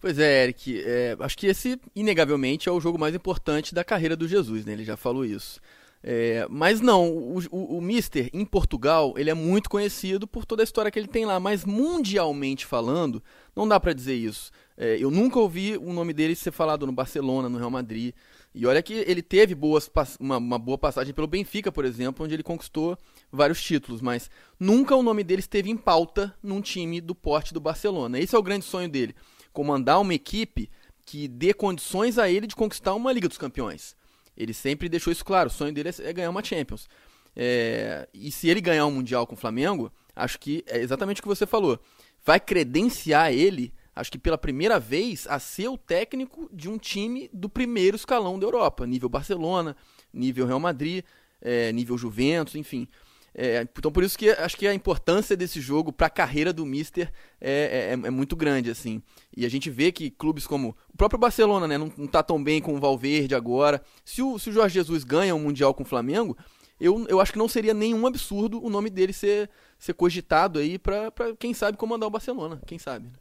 Pois 0.00 0.18
é, 0.18 0.42
Eric. 0.42 0.82
É, 0.84 1.16
acho 1.20 1.38
que 1.38 1.46
esse, 1.46 1.80
inegavelmente, 1.94 2.68
é 2.68 2.72
o 2.72 2.80
jogo 2.80 2.98
mais 2.98 3.14
importante 3.14 3.74
da 3.74 3.84
carreira 3.84 4.16
do 4.16 4.28
Jesus, 4.28 4.66
né? 4.66 4.72
Ele 4.72 4.84
já 4.84 4.96
falou 4.96 5.24
isso. 5.24 5.60
É, 6.06 6.46
mas 6.50 6.82
não, 6.82 7.10
o, 7.10 7.38
o, 7.50 7.78
o, 7.78 7.80
Mister 7.80 8.28
em 8.34 8.44
Portugal 8.44 9.14
ele 9.16 9.30
é 9.30 9.34
muito 9.34 9.70
conhecido 9.70 10.28
por 10.28 10.44
toda 10.44 10.62
a 10.62 10.64
história 10.64 10.90
que 10.90 10.98
ele 10.98 11.08
tem 11.08 11.24
lá, 11.24 11.40
mas 11.40 11.64
mundialmente 11.64 12.66
falando, 12.66 13.22
não 13.56 13.66
dá 13.66 13.80
para 13.80 13.94
dizer 13.94 14.12
isso. 14.12 14.50
É, 14.76 14.98
eu 15.00 15.10
nunca 15.10 15.38
ouvi 15.38 15.78
o 15.78 15.94
nome 15.94 16.12
dele 16.12 16.36
ser 16.36 16.52
falado 16.52 16.84
no 16.84 16.92
Barcelona, 16.92 17.48
no 17.48 17.56
Real 17.56 17.70
Madrid. 17.70 18.14
E 18.54 18.66
olha 18.66 18.82
que 18.82 18.92
ele 18.92 19.22
teve 19.22 19.54
boas, 19.54 19.90
uma, 20.20 20.36
uma 20.36 20.58
boa 20.58 20.76
passagem 20.76 21.14
pelo 21.14 21.26
Benfica, 21.26 21.72
por 21.72 21.86
exemplo, 21.86 22.22
onde 22.22 22.34
ele 22.34 22.42
conquistou 22.42 22.98
vários 23.32 23.62
títulos, 23.62 24.02
mas 24.02 24.30
nunca 24.60 24.94
o 24.94 25.02
nome 25.02 25.24
dele 25.24 25.40
esteve 25.40 25.70
em 25.70 25.76
pauta 25.76 26.34
num 26.42 26.60
time 26.60 27.00
do 27.00 27.14
porte 27.14 27.54
do 27.54 27.60
Barcelona. 27.60 28.18
Esse 28.18 28.36
é 28.36 28.38
o 28.38 28.42
grande 28.42 28.66
sonho 28.66 28.90
dele: 28.90 29.14
comandar 29.54 30.02
uma 30.02 30.12
equipe 30.12 30.68
que 31.06 31.26
dê 31.26 31.54
condições 31.54 32.18
a 32.18 32.28
ele 32.28 32.46
de 32.46 32.54
conquistar 32.54 32.92
uma 32.92 33.10
Liga 33.10 33.26
dos 33.26 33.38
Campeões. 33.38 33.96
Ele 34.36 34.52
sempre 34.52 34.88
deixou 34.88 35.12
isso 35.12 35.24
claro. 35.24 35.48
O 35.48 35.52
sonho 35.52 35.72
dele 35.72 35.90
é 35.98 36.12
ganhar 36.12 36.30
uma 36.30 36.42
Champions. 36.42 36.88
É, 37.36 38.08
e 38.14 38.30
se 38.30 38.48
ele 38.48 38.60
ganhar 38.60 38.86
um 38.86 38.90
Mundial 38.90 39.26
com 39.26 39.34
o 39.34 39.38
Flamengo, 39.38 39.92
acho 40.14 40.38
que 40.38 40.64
é 40.66 40.78
exatamente 40.78 41.20
o 41.20 41.22
que 41.22 41.28
você 41.28 41.46
falou. 41.46 41.78
Vai 42.24 42.40
credenciar 42.40 43.32
ele, 43.32 43.72
acho 43.94 44.10
que 44.10 44.18
pela 44.18 44.38
primeira 44.38 44.78
vez, 44.78 45.26
a 45.28 45.38
ser 45.38 45.68
o 45.68 45.76
técnico 45.76 46.48
de 46.52 46.68
um 46.68 46.78
time 46.78 47.28
do 47.32 47.48
primeiro 47.48 47.96
escalão 47.96 48.38
da 48.38 48.46
Europa. 48.46 48.86
Nível 48.86 49.08
Barcelona, 49.08 49.76
nível 50.12 50.46
Real 50.46 50.60
Madrid, 50.60 51.04
é, 51.40 51.72
nível 51.72 51.98
Juventus, 51.98 52.54
enfim. 52.54 52.88
É, 53.36 53.66
então 53.76 53.90
por 53.90 54.04
isso 54.04 54.16
que 54.16 54.30
acho 54.30 54.56
que 54.56 54.66
a 54.66 54.72
importância 54.72 55.36
desse 55.36 55.60
jogo 55.60 55.92
para 55.92 56.06
a 56.06 56.10
carreira 56.10 56.52
do 56.52 56.64
Mister 56.64 57.12
é, 57.40 57.90
é, 57.90 58.06
é, 58.06 58.10
muito 58.10 58.36
grande 58.36 58.70
assim. 58.70 59.02
E 59.36 59.44
a 59.44 59.48
gente 59.48 59.68
vê 59.68 59.90
que 59.90 60.08
clubes 60.08 60.46
como 60.46 60.76
o 60.92 60.96
próprio 60.96 61.18
Barcelona, 61.18 61.66
né, 61.66 61.76
não, 61.76 61.92
não 61.96 62.06
tá 62.06 62.22
tão 62.22 62.42
bem 62.42 62.62
com 62.62 62.74
o 62.74 62.80
Valverde 62.80 63.34
agora. 63.34 63.82
Se 64.04 64.22
o, 64.22 64.38
se 64.38 64.50
o 64.50 64.52
Jorge 64.52 64.74
Jesus 64.74 65.02
ganha 65.02 65.34
um 65.34 65.40
mundial 65.40 65.74
com 65.74 65.82
o 65.82 65.86
Flamengo, 65.86 66.36
eu, 66.80 67.06
eu 67.08 67.20
acho 67.20 67.32
que 67.32 67.38
não 67.38 67.48
seria 67.48 67.74
nenhum 67.74 68.06
absurdo 68.06 68.64
o 68.64 68.70
nome 68.70 68.88
dele 68.88 69.12
ser, 69.12 69.50
ser 69.78 69.94
cogitado 69.94 70.60
aí 70.60 70.78
para 70.78 71.10
quem 71.38 71.52
sabe 71.52 71.76
comandar 71.76 72.06
o 72.06 72.12
Barcelona, 72.12 72.60
quem 72.66 72.78
sabe. 72.78 73.06
Né? 73.06 73.12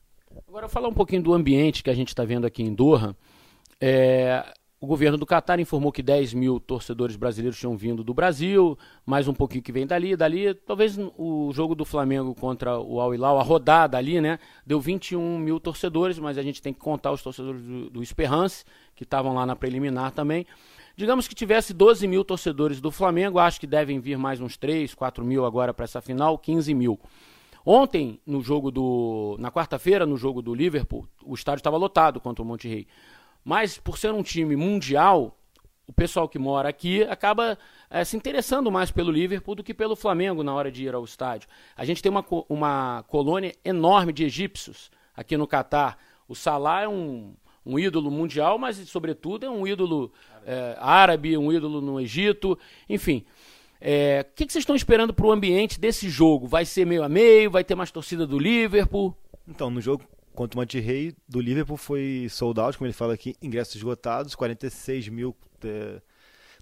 Agora 0.47 0.69
falar 0.69 0.89
um 0.89 0.93
pouquinho 0.93 1.23
do 1.23 1.33
ambiente 1.33 1.83
que 1.83 1.89
a 1.89 1.95
gente 1.95 2.09
está 2.09 2.23
vendo 2.23 2.45
aqui 2.45 2.61
em 2.63 2.73
Doha. 2.73 3.15
É, 3.79 4.43
o 4.83 4.85
governo 4.85 5.17
do 5.17 5.25
Catar 5.25 5.61
informou 5.61 5.93
que 5.93 6.03
10 6.03 6.33
mil 6.33 6.59
torcedores 6.59 7.15
brasileiros 7.15 7.57
tinham 7.57 7.77
vindo 7.77 8.03
do 8.03 8.13
Brasil, 8.13 8.77
mais 9.05 9.29
um 9.29 9.33
pouquinho 9.33 9.63
que 9.63 9.71
vem 9.71 9.87
dali, 9.87 10.13
dali. 10.13 10.53
Talvez 10.53 10.99
o 11.17 11.53
jogo 11.53 11.73
do 11.73 11.85
Flamengo 11.85 12.35
contra 12.35 12.77
o 12.77 12.99
Al 12.99 13.15
Hilal, 13.15 13.39
a 13.39 13.43
rodada 13.43 13.97
ali, 13.97 14.19
né? 14.19 14.39
Deu 14.65 14.81
21 14.81 15.39
mil 15.39 15.57
torcedores, 15.57 16.19
mas 16.19 16.37
a 16.37 16.43
gente 16.43 16.61
tem 16.61 16.73
que 16.73 16.81
contar 16.81 17.13
os 17.13 17.23
torcedores 17.23 17.61
do, 17.61 17.89
do 17.91 18.03
Esperance, 18.03 18.65
que 18.93 19.05
estavam 19.05 19.33
lá 19.33 19.45
na 19.45 19.55
preliminar 19.55 20.11
também. 20.11 20.45
Digamos 20.97 21.29
que 21.29 21.33
tivesse 21.33 21.73
12 21.73 22.05
mil 22.05 22.25
torcedores 22.25 22.81
do 22.81 22.91
Flamengo, 22.91 23.39
acho 23.39 23.61
que 23.61 23.67
devem 23.67 24.01
vir 24.01 24.17
mais 24.17 24.41
uns 24.41 24.57
3, 24.57 24.93
4 24.93 25.23
mil 25.23 25.45
agora 25.45 25.73
para 25.73 25.85
essa 25.85 26.01
final, 26.01 26.37
15 26.37 26.73
mil. 26.73 26.99
Ontem, 27.65 28.19
no 28.27 28.41
jogo 28.41 28.69
do. 28.69 29.37
Na 29.39 29.49
quarta-feira, 29.49 30.05
no 30.05 30.17
jogo 30.17 30.41
do 30.41 30.53
Liverpool, 30.53 31.07
o 31.23 31.33
estádio 31.33 31.61
estava 31.61 31.77
lotado 31.77 32.19
contra 32.19 32.43
o 32.43 32.45
Monte 32.45 32.67
Rei. 32.67 32.85
Mas 33.43 33.77
por 33.77 33.97
ser 33.97 34.13
um 34.13 34.23
time 34.23 34.55
mundial, 34.55 35.37
o 35.87 35.91
pessoal 35.91 36.29
que 36.29 36.39
mora 36.39 36.69
aqui 36.69 37.03
acaba 37.03 37.57
é, 37.89 38.03
se 38.03 38.15
interessando 38.15 38.71
mais 38.71 38.89
pelo 38.89 39.11
Liverpool 39.11 39.55
do 39.55 39.63
que 39.63 39.73
pelo 39.73 39.95
Flamengo 39.95 40.43
na 40.43 40.53
hora 40.53 40.71
de 40.71 40.83
ir 40.83 40.95
ao 40.95 41.03
estádio. 41.03 41.49
A 41.75 41.83
gente 41.83 42.01
tem 42.01 42.09
uma, 42.09 42.25
uma 42.47 43.03
colônia 43.07 43.53
enorme 43.63 44.13
de 44.13 44.23
egípcios 44.23 44.89
aqui 45.15 45.35
no 45.35 45.45
Catar. 45.45 45.97
O 46.27 46.35
Salah 46.35 46.83
é 46.83 46.87
um, 46.87 47.35
um 47.65 47.77
ídolo 47.77 48.09
mundial, 48.09 48.57
mas, 48.57 48.77
sobretudo, 48.89 49.45
é 49.45 49.49
um 49.49 49.67
ídolo 49.67 50.11
é, 50.45 50.77
árabe, 50.79 51.37
um 51.37 51.51
ídolo 51.51 51.81
no 51.81 51.99
Egito, 51.99 52.57
enfim. 52.89 53.25
É, 53.79 54.25
o 54.31 54.35
que, 54.35 54.45
que 54.45 54.53
vocês 54.53 54.61
estão 54.61 54.77
esperando 54.77 55.13
para 55.13 55.25
o 55.25 55.31
ambiente 55.31 55.77
desse 55.77 56.09
jogo? 56.09 56.47
Vai 56.47 56.63
ser 56.63 56.85
meio 56.85 57.03
a 57.03 57.09
meio? 57.09 57.51
Vai 57.51 57.65
ter 57.65 57.75
mais 57.75 57.91
torcida 57.91 58.25
do 58.25 58.39
Liverpool? 58.39 59.13
Então, 59.45 59.69
no 59.69 59.81
jogo 59.81 60.05
contra 60.33 60.57
o 60.57 60.61
Monterrey 60.61 61.15
do 61.27 61.39
Liverpool 61.39 61.77
foi 61.77 62.27
sold 62.29 62.59
out, 62.59 62.77
como 62.77 62.87
ele 62.87 62.93
fala 62.93 63.13
aqui, 63.13 63.35
ingressos 63.41 63.75
esgotados, 63.75 64.35
46 64.35 65.09
mil 65.09 65.35
é, 65.63 66.01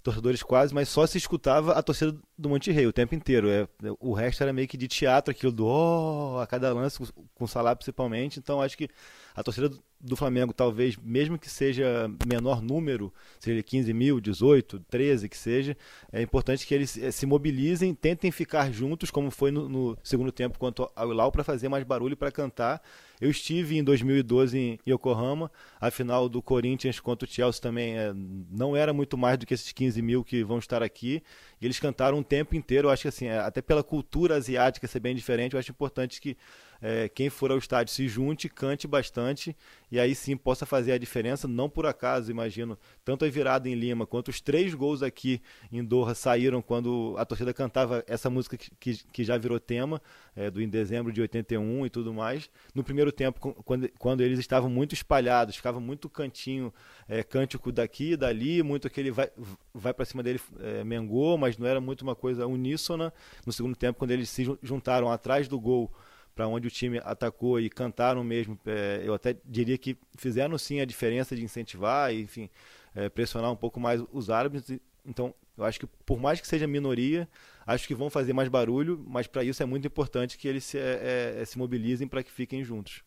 torcedores 0.02 0.42
quase, 0.42 0.74
mas 0.74 0.88
só 0.88 1.06
se 1.06 1.16
escutava 1.16 1.72
a 1.72 1.82
torcida 1.82 2.16
do 2.36 2.48
Monterrey 2.48 2.86
o 2.86 2.92
tempo 2.92 3.14
inteiro. 3.14 3.48
É, 3.48 3.66
o 4.00 4.12
resto 4.12 4.42
era 4.42 4.52
meio 4.52 4.68
que 4.68 4.76
de 4.76 4.88
teatro, 4.88 5.30
aquilo 5.30 5.52
do 5.52 5.66
oh, 5.66 6.38
a 6.40 6.46
cada 6.46 6.72
lance, 6.72 6.98
com, 6.98 7.06
com 7.34 7.46
Salah 7.46 7.76
principalmente. 7.76 8.38
Então 8.38 8.60
acho 8.60 8.76
que 8.76 8.88
a 9.34 9.42
torcida 9.42 9.70
do 10.02 10.16
Flamengo, 10.16 10.52
talvez, 10.52 10.96
mesmo 10.96 11.38
que 11.38 11.48
seja 11.48 12.10
menor 12.26 12.60
número, 12.60 13.12
seja 13.38 13.62
15 13.62 13.94
mil, 13.94 14.20
18, 14.20 14.80
13, 14.90 15.28
que 15.28 15.36
seja, 15.36 15.76
é 16.12 16.20
importante 16.20 16.66
que 16.66 16.74
eles 16.74 16.98
eh, 16.98 17.12
se 17.12 17.24
mobilizem, 17.24 17.94
tentem 17.94 18.32
ficar 18.32 18.72
juntos, 18.72 19.12
como 19.12 19.30
foi 19.30 19.52
no, 19.52 19.68
no 19.68 19.98
segundo 20.02 20.32
tempo 20.32 20.58
quanto 20.58 20.90
ao 20.96 21.12
Ilau, 21.12 21.30
para 21.30 21.44
fazer 21.44 21.68
mais 21.68 21.84
barulho, 21.84 22.16
para 22.16 22.32
cantar. 22.32 22.82
Eu 23.20 23.30
estive 23.30 23.78
em 23.78 23.84
2012 23.84 24.58
em 24.58 24.78
Yokohama, 24.84 25.48
a 25.80 25.92
final 25.92 26.28
do 26.28 26.42
Corinthians 26.42 26.98
contra 26.98 27.28
o 27.28 27.30
Chelsea 27.30 27.62
também 27.62 27.96
é, 27.96 28.12
não 28.50 28.74
era 28.74 28.92
muito 28.92 29.16
mais 29.16 29.38
do 29.38 29.46
que 29.46 29.54
esses 29.54 29.70
15 29.70 30.02
mil 30.02 30.24
que 30.24 30.42
vão 30.42 30.58
estar 30.58 30.82
aqui. 30.82 31.22
E 31.60 31.64
eles 31.64 31.78
cantaram 31.78 32.18
um 32.18 32.22
tempo 32.24 32.56
inteiro, 32.56 32.88
eu 32.88 32.90
acho 32.90 33.02
que 33.02 33.08
assim, 33.08 33.26
é, 33.26 33.38
até 33.38 33.62
pela 33.62 33.84
cultura 33.84 34.34
asiática 34.34 34.88
ser 34.88 34.98
bem 34.98 35.14
diferente, 35.14 35.52
eu 35.52 35.60
acho 35.60 35.70
importante 35.70 36.20
que 36.20 36.36
é, 36.82 37.08
quem 37.08 37.30
for 37.30 37.52
ao 37.52 37.58
estádio 37.58 37.94
se 37.94 38.08
junte, 38.08 38.48
cante 38.48 38.88
bastante 38.88 39.56
e 39.88 40.00
aí 40.00 40.14
sim 40.14 40.36
possa 40.36 40.66
fazer 40.66 40.92
a 40.92 40.98
diferença. 40.98 41.46
Não 41.46 41.70
por 41.70 41.86
acaso, 41.86 42.30
imagino, 42.30 42.76
tanto 43.04 43.24
a 43.24 43.28
virada 43.28 43.68
em 43.68 43.74
Lima 43.74 44.04
quanto 44.04 44.28
os 44.28 44.40
três 44.40 44.74
gols 44.74 45.00
aqui 45.00 45.40
em 45.70 45.84
Doha 45.84 46.14
saíram 46.14 46.60
quando 46.60 47.14
a 47.18 47.24
torcida 47.24 47.54
cantava 47.54 48.02
essa 48.08 48.28
música 48.28 48.56
que, 48.56 48.70
que, 48.80 49.04
que 49.12 49.22
já 49.22 49.38
virou 49.38 49.60
tema, 49.60 50.02
é, 50.34 50.50
do 50.50 50.60
em 50.60 50.68
dezembro 50.68 51.12
de 51.12 51.20
81 51.20 51.86
e 51.86 51.90
tudo 51.90 52.12
mais. 52.12 52.50
No 52.74 52.82
primeiro 52.82 53.12
tempo, 53.12 53.38
quando, 53.62 53.88
quando 53.98 54.22
eles 54.22 54.40
estavam 54.40 54.68
muito 54.68 54.92
espalhados, 54.92 55.54
ficava 55.54 55.78
muito 55.78 56.08
cantinho, 56.08 56.74
é, 57.08 57.22
cântico 57.22 57.70
daqui 57.70 58.16
dali, 58.16 58.60
muito 58.62 58.88
aquele 58.88 59.12
vai, 59.12 59.30
vai 59.72 59.94
para 59.94 60.04
cima 60.04 60.22
dele, 60.22 60.40
é, 60.58 60.82
mengou, 60.82 61.38
mas 61.38 61.56
não 61.56 61.66
era 61.66 61.80
muito 61.80 62.02
uma 62.02 62.16
coisa 62.16 62.44
uníssona. 62.44 63.12
No 63.46 63.52
segundo 63.52 63.76
tempo, 63.76 64.00
quando 64.00 64.10
eles 64.10 64.28
se 64.28 64.44
juntaram 64.62 65.12
atrás 65.12 65.46
do 65.46 65.60
gol 65.60 65.92
para 66.34 66.48
onde 66.48 66.66
o 66.66 66.70
time 66.70 67.00
atacou 67.04 67.60
e 67.60 67.68
cantaram 67.68 68.22
mesmo. 68.24 68.58
É, 68.66 69.02
eu 69.04 69.14
até 69.14 69.36
diria 69.44 69.76
que 69.76 69.96
fizeram 70.16 70.56
sim 70.58 70.80
a 70.80 70.84
diferença 70.84 71.36
de 71.36 71.42
incentivar 71.42 72.12
e, 72.12 72.22
enfim, 72.22 72.48
é, 72.94 73.08
pressionar 73.08 73.50
um 73.50 73.56
pouco 73.56 73.78
mais 73.78 74.02
os 74.12 74.30
árbitros. 74.30 74.78
Então, 75.04 75.34
eu 75.56 75.64
acho 75.64 75.78
que 75.78 75.86
por 76.06 76.18
mais 76.18 76.40
que 76.40 76.46
seja 76.46 76.66
minoria, 76.66 77.28
acho 77.66 77.86
que 77.86 77.94
vão 77.94 78.08
fazer 78.08 78.32
mais 78.32 78.48
barulho, 78.48 79.02
mas 79.06 79.26
para 79.26 79.44
isso 79.44 79.62
é 79.62 79.66
muito 79.66 79.86
importante 79.86 80.38
que 80.38 80.48
eles 80.48 80.64
se, 80.64 80.78
é, 80.78 81.38
é 81.40 81.44
se 81.44 81.58
mobilizem 81.58 82.08
para 82.08 82.22
que 82.22 82.30
fiquem 82.30 82.64
juntos. 82.64 83.02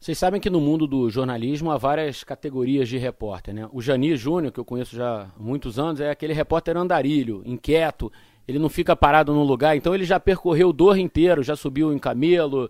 Vocês 0.00 0.16
sabem 0.16 0.40
que 0.40 0.48
no 0.48 0.60
mundo 0.60 0.86
do 0.86 1.10
jornalismo 1.10 1.70
há 1.70 1.76
várias 1.76 2.24
categorias 2.24 2.88
de 2.88 2.96
repórter, 2.96 3.54
né? 3.54 3.68
O 3.70 3.82
Janir 3.82 4.16
Júnior, 4.16 4.50
que 4.50 4.58
eu 4.58 4.64
conheço 4.64 4.96
já 4.96 5.24
há 5.24 5.28
muitos 5.38 5.78
anos, 5.78 6.00
é 6.00 6.10
aquele 6.10 6.32
repórter 6.32 6.76
andarilho, 6.76 7.42
inquieto, 7.44 8.10
ele 8.50 8.58
não 8.58 8.68
fica 8.68 8.96
parado 8.96 9.32
num 9.32 9.44
lugar, 9.44 9.76
então 9.76 9.94
ele 9.94 10.04
já 10.04 10.18
percorreu 10.18 10.70
o 10.70 10.72
Doha 10.72 10.98
inteiro, 10.98 11.42
já 11.42 11.54
subiu 11.54 11.92
em 11.92 11.98
camelo, 11.98 12.68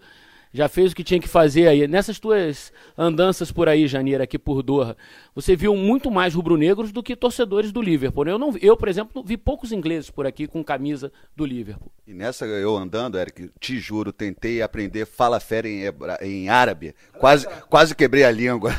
já 0.52 0.68
fez 0.68 0.92
o 0.92 0.94
que 0.94 1.02
tinha 1.02 1.20
que 1.20 1.28
fazer 1.28 1.68
aí. 1.68 1.88
Nessas 1.88 2.18
tuas 2.18 2.72
andanças 2.98 3.50
por 3.50 3.68
aí, 3.68 3.86
Janeiro, 3.86 4.22
aqui 4.22 4.38
por 4.38 4.62
Doha, 4.62 4.96
você 5.34 5.56
viu 5.56 5.74
muito 5.74 6.10
mais 6.10 6.34
rubro-negros 6.34 6.92
do 6.92 7.02
que 7.02 7.16
torcedores 7.16 7.72
do 7.72 7.80
Liverpool. 7.80 8.28
Eu, 8.28 8.38
não, 8.38 8.54
eu, 8.60 8.76
por 8.76 8.88
exemplo, 8.88 9.22
vi 9.24 9.36
poucos 9.36 9.72
ingleses 9.72 10.10
por 10.10 10.26
aqui 10.26 10.46
com 10.46 10.62
camisa 10.62 11.10
do 11.34 11.46
Liverpool. 11.46 11.90
E 12.06 12.12
nessa 12.12 12.44
eu 12.44 12.76
andando, 12.76 13.18
Eric, 13.18 13.50
te 13.58 13.78
juro, 13.78 14.12
tentei 14.12 14.60
aprender 14.60 15.06
fala 15.06 15.40
fera 15.40 15.66
em, 15.66 15.84
em 16.20 16.48
árabe, 16.50 16.94
quase, 17.18 17.46
quase 17.68 17.94
quebrei 17.94 18.24
a 18.24 18.30
língua. 18.30 18.70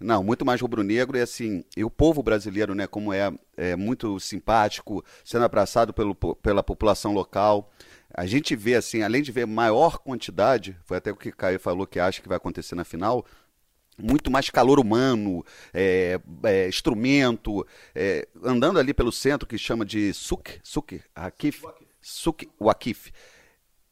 Não, 0.00 0.22
muito 0.22 0.44
mais 0.44 0.60
rubro-negro 0.60 1.18
e 1.18 1.20
assim, 1.20 1.64
e 1.76 1.82
o 1.82 1.90
povo 1.90 2.22
brasileiro, 2.22 2.72
né, 2.74 2.86
como 2.86 3.12
é, 3.12 3.32
é 3.56 3.74
muito 3.74 4.20
simpático, 4.20 5.04
sendo 5.24 5.44
abraçado 5.44 5.92
pelo, 5.92 6.14
pela 6.14 6.62
população 6.62 7.12
local. 7.12 7.70
A 8.14 8.24
gente 8.24 8.54
vê 8.54 8.76
assim, 8.76 9.02
além 9.02 9.22
de 9.22 9.32
ver 9.32 9.46
maior 9.46 9.98
quantidade, 9.98 10.76
foi 10.84 10.98
até 10.98 11.10
o 11.10 11.16
que 11.16 11.30
o 11.30 11.36
Caio 11.36 11.58
falou 11.58 11.86
que 11.86 11.98
acha 11.98 12.22
que 12.22 12.28
vai 12.28 12.36
acontecer 12.36 12.76
na 12.76 12.84
final, 12.84 13.26
muito 14.00 14.30
mais 14.30 14.48
calor 14.48 14.78
humano, 14.78 15.44
é, 15.74 16.20
é, 16.44 16.68
instrumento, 16.68 17.66
é, 17.94 18.28
andando 18.42 18.78
ali 18.78 18.94
pelo 18.94 19.10
centro 19.10 19.48
que 19.48 19.58
chama 19.58 19.84
de 19.84 20.12
Suk, 20.14 20.60
Suk, 20.62 21.02
Hakif, 21.14 21.64
Suk 22.00 22.48
Wakif. 22.60 23.10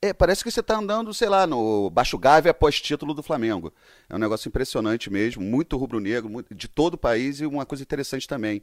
É, 0.07 0.12
parece 0.12 0.45
que 0.45 0.51
você 0.51 0.61
está 0.61 0.77
andando, 0.77 1.12
sei 1.12 1.29
lá, 1.29 1.49
no 1.49 1.90
Baixo 1.90 2.16
Gávea 2.16 2.53
após 2.53 2.81
título 2.81 3.12
do 3.12 3.25
Flamengo. 3.25 3.73
É 4.09 4.14
um 4.14 4.19
negócio 4.19 4.49
impressionante 4.49 5.11
mesmo, 5.11 5.42
muito 5.42 5.77
rubro-negro, 5.77 6.45
de 6.49 6.69
todo 6.69 6.95
o 6.95 6.99
país 6.99 7.40
e 7.40 7.47
uma 7.47 7.66
coisa 7.66 7.83
interessante 7.83 8.29
também. 8.29 8.62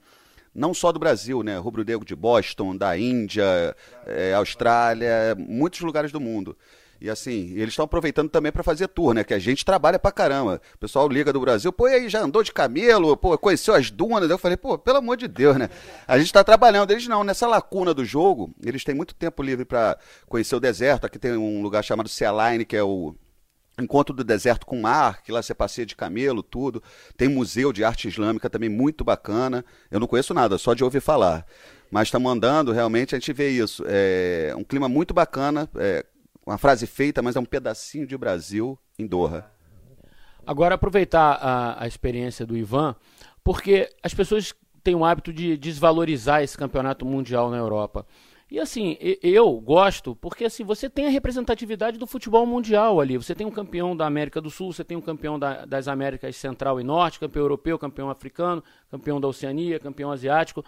Não 0.55 0.73
só 0.73 0.89
do 0.93 0.99
Brasil, 0.99 1.43
né? 1.43 1.57
Rubro-negro 1.57 2.05
de 2.05 2.15
Boston, 2.15 2.77
da 2.77 2.97
Índia, 2.97 3.75
é, 4.05 4.33
Austrália, 4.33 5.35
muitos 5.37 5.81
lugares 5.81 6.13
do 6.13 6.19
mundo. 6.21 6.55
E 7.03 7.09
assim, 7.09 7.51
eles 7.55 7.73
estão 7.73 7.83
aproveitando 7.83 8.29
também 8.29 8.49
para 8.49 8.63
fazer 8.63 8.87
tour, 8.87 9.13
né? 9.13 9.25
Que 9.25 9.33
a 9.33 9.39
gente 9.39 9.65
trabalha 9.65 9.99
pra 9.99 10.09
caramba. 10.09 10.61
O 10.73 10.77
pessoal 10.77 11.05
liga 11.09 11.33
do 11.33 11.41
Brasil, 11.41 11.69
pô, 11.73 11.89
e 11.89 11.95
aí 11.95 12.07
já 12.07 12.21
andou 12.21 12.41
de 12.41 12.53
camelo, 12.53 13.17
pô, 13.17 13.37
conheceu 13.37 13.75
as 13.75 13.91
dunas. 13.91 14.29
Eu 14.29 14.37
falei, 14.37 14.55
pô, 14.55 14.77
pelo 14.77 14.99
amor 14.99 15.17
de 15.17 15.27
Deus, 15.27 15.57
né? 15.57 15.69
A 16.07 16.17
gente 16.17 16.27
está 16.27 16.45
trabalhando. 16.45 16.91
Eles 16.91 17.05
não, 17.05 17.21
nessa 17.21 17.45
lacuna 17.45 17.93
do 17.93 18.05
jogo, 18.05 18.55
eles 18.63 18.85
têm 18.85 18.95
muito 18.95 19.13
tempo 19.13 19.43
livre 19.43 19.65
para 19.65 19.97
conhecer 20.29 20.55
o 20.55 20.61
deserto. 20.61 21.03
Aqui 21.03 21.19
tem 21.19 21.33
um 21.33 21.61
lugar 21.61 21.83
chamado 21.83 22.07
Sea 22.07 22.31
que 22.65 22.77
é 22.77 22.81
o 22.81 23.13
Encontro 23.77 24.15
do 24.15 24.23
Deserto 24.23 24.65
com 24.65 24.79
Mar, 24.79 25.21
que 25.23 25.31
lá 25.33 25.41
você 25.41 25.53
passeia 25.53 25.85
de 25.85 25.97
camelo, 25.97 26.41
tudo. 26.41 26.81
Tem 27.17 27.27
museu 27.27 27.73
de 27.73 27.83
arte 27.83 28.07
islâmica 28.07 28.49
também 28.49 28.69
muito 28.69 29.03
bacana. 29.03 29.65
Eu 29.91 29.99
não 29.99 30.07
conheço 30.07 30.33
nada, 30.33 30.57
só 30.57 30.73
de 30.73 30.85
ouvir 30.85 31.01
falar. 31.01 31.45
Mas 31.91 32.07
estamos 32.07 32.31
andando, 32.31 32.71
realmente 32.71 33.13
a 33.13 33.19
gente 33.19 33.33
vê 33.33 33.49
isso. 33.49 33.83
É 33.87 34.53
um 34.57 34.63
clima 34.63 34.87
muito 34.87 35.13
bacana. 35.13 35.69
É, 35.75 36.05
uma 36.45 36.57
frase 36.57 36.85
feita, 36.85 37.21
mas 37.21 37.35
é 37.35 37.39
um 37.39 37.45
pedacinho 37.45 38.05
de 38.05 38.17
Brasil 38.17 38.77
em 38.97 39.07
Doha. 39.07 39.49
Agora, 40.45 40.75
aproveitar 40.75 41.37
a, 41.41 41.83
a 41.83 41.87
experiência 41.87 42.45
do 42.45 42.57
Ivan, 42.57 42.95
porque 43.43 43.89
as 44.03 44.13
pessoas 44.13 44.53
têm 44.83 44.95
o 44.95 45.05
hábito 45.05 45.31
de 45.31 45.57
desvalorizar 45.57 46.43
esse 46.43 46.57
campeonato 46.57 47.05
mundial 47.05 47.49
na 47.49 47.57
Europa. 47.57 48.05
E 48.51 48.59
assim, 48.59 48.97
eu 49.21 49.51
gosto 49.59 50.15
porque 50.15 50.45
assim, 50.45 50.63
você 50.63 50.89
tem 50.89 51.07
a 51.07 51.09
representatividade 51.09 51.97
do 51.97 52.05
futebol 52.05 52.45
mundial 52.45 52.99
ali. 52.99 53.17
Você 53.17 53.33
tem 53.33 53.47
um 53.47 53.51
campeão 53.51 53.95
da 53.95 54.05
América 54.05 54.39
do 54.39 54.49
Sul, 54.49 54.71
você 54.71 54.83
tem 54.83 54.95
um 54.95 55.01
campeão 55.01 55.39
da, 55.39 55.65
das 55.65 55.87
Américas 55.87 56.35
Central 56.35 56.79
e 56.79 56.83
Norte, 56.83 57.19
campeão 57.19 57.43
europeu, 57.43 57.79
campeão 57.79 58.09
africano, 58.09 58.63
campeão 58.91 59.19
da 59.19 59.27
Oceania, 59.27 59.79
campeão 59.79 60.11
asiático. 60.11 60.63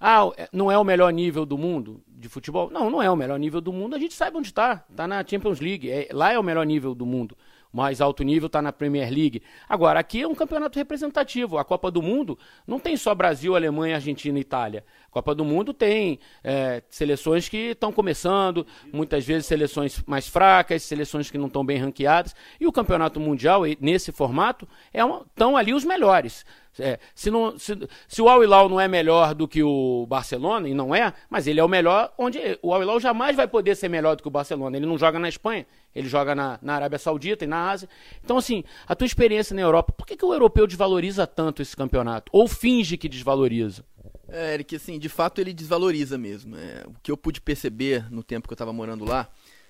Ah, 0.00 0.30
é, 0.36 0.48
não 0.52 0.70
é 0.70 0.78
o 0.78 0.84
melhor 0.84 1.12
nível 1.12 1.44
do 1.44 1.58
mundo 1.58 2.02
de 2.06 2.28
futebol? 2.28 2.70
Não, 2.70 2.90
não 2.90 3.02
é 3.02 3.10
o 3.10 3.16
melhor 3.16 3.38
nível 3.38 3.60
do 3.60 3.72
mundo. 3.72 3.96
A 3.96 3.98
gente 3.98 4.14
sabe 4.14 4.36
onde 4.36 4.48
está. 4.48 4.84
Está 4.88 5.08
na 5.08 5.24
Champions 5.26 5.60
League. 5.60 5.90
É, 5.90 6.08
lá 6.12 6.32
é 6.32 6.38
o 6.38 6.42
melhor 6.42 6.64
nível 6.64 6.94
do 6.94 7.06
mundo 7.06 7.36
mais 7.74 8.00
alto 8.00 8.22
nível 8.22 8.46
está 8.46 8.62
na 8.62 8.72
Premier 8.72 9.12
League. 9.12 9.42
Agora, 9.68 9.98
aqui 9.98 10.22
é 10.22 10.28
um 10.28 10.34
campeonato 10.34 10.78
representativo. 10.78 11.58
A 11.58 11.64
Copa 11.64 11.90
do 11.90 12.00
Mundo 12.00 12.38
não 12.64 12.78
tem 12.78 12.96
só 12.96 13.12
Brasil, 13.16 13.56
Alemanha, 13.56 13.96
Argentina 13.96 14.38
e 14.38 14.42
Itália. 14.42 14.84
A 15.08 15.10
Copa 15.10 15.34
do 15.34 15.44
Mundo 15.44 15.74
tem 15.74 16.20
é, 16.44 16.84
seleções 16.88 17.48
que 17.48 17.72
estão 17.72 17.92
começando, 17.92 18.64
muitas 18.92 19.24
vezes 19.24 19.46
seleções 19.46 20.00
mais 20.06 20.28
fracas, 20.28 20.84
seleções 20.84 21.32
que 21.32 21.36
não 21.36 21.48
estão 21.48 21.64
bem 21.64 21.78
ranqueadas. 21.78 22.32
E 22.60 22.66
o 22.66 22.72
Campeonato 22.72 23.18
Mundial, 23.18 23.62
nesse 23.80 24.12
formato, 24.12 24.68
estão 24.92 25.58
é 25.58 25.60
ali 25.60 25.74
os 25.74 25.84
melhores. 25.84 26.44
É, 26.78 26.98
se, 27.14 27.30
não, 27.30 27.58
se, 27.58 27.76
se, 28.08 28.20
o 28.20 28.28
Al 28.28 28.42
Hilal 28.42 28.68
não 28.68 28.80
é 28.80 28.88
melhor 28.88 29.34
do 29.34 29.46
que 29.46 29.62
o 29.62 30.06
Barcelona, 30.08 30.68
e 30.68 30.74
não 30.74 30.94
é, 30.94 31.12
mas 31.30 31.46
ele 31.46 31.60
é 31.60 31.64
o 31.64 31.68
melhor, 31.68 32.12
onde 32.18 32.38
o 32.62 32.72
Al 32.74 32.82
Hilal 32.82 32.98
jamais 32.98 33.36
vai 33.36 33.46
poder 33.46 33.76
ser 33.76 33.88
melhor 33.88 34.16
do 34.16 34.22
que 34.22 34.28
o 34.28 34.30
Barcelona. 34.30 34.76
Ele 34.76 34.86
não 34.86 34.98
joga 34.98 35.18
na 35.18 35.28
Espanha, 35.28 35.66
ele 35.94 36.08
joga 36.08 36.34
na, 36.34 36.58
na 36.60 36.74
Arábia 36.74 36.98
Saudita 36.98 37.44
e 37.44 37.48
na 37.48 37.70
Ásia. 37.70 37.88
Então, 38.24 38.36
assim, 38.36 38.64
a 38.86 38.94
tua 38.96 39.06
experiência 39.06 39.54
na 39.54 39.62
Europa, 39.62 39.92
por 39.92 40.06
que, 40.06 40.16
que 40.16 40.24
o 40.24 40.32
europeu 40.32 40.66
desvaloriza 40.66 41.26
tanto 41.26 41.62
esse 41.62 41.76
campeonato? 41.76 42.30
Ou 42.32 42.48
finge 42.48 42.96
que 42.96 43.08
desvaloriza? 43.08 43.84
É, 44.28 44.54
Eric, 44.54 44.74
assim, 44.74 44.98
de 44.98 45.08
fato 45.08 45.40
ele 45.40 45.52
desvaloriza 45.52 46.18
mesmo. 46.18 46.56
É, 46.56 46.82
o 46.86 46.94
que 47.02 47.10
eu 47.10 47.16
pude 47.16 47.40
perceber 47.40 48.10
no 48.10 48.22
tempo 48.22 48.48
que 48.48 48.52
eu 48.52 48.56
estava 48.56 48.72
morando 48.72 49.04
lá 49.04 49.28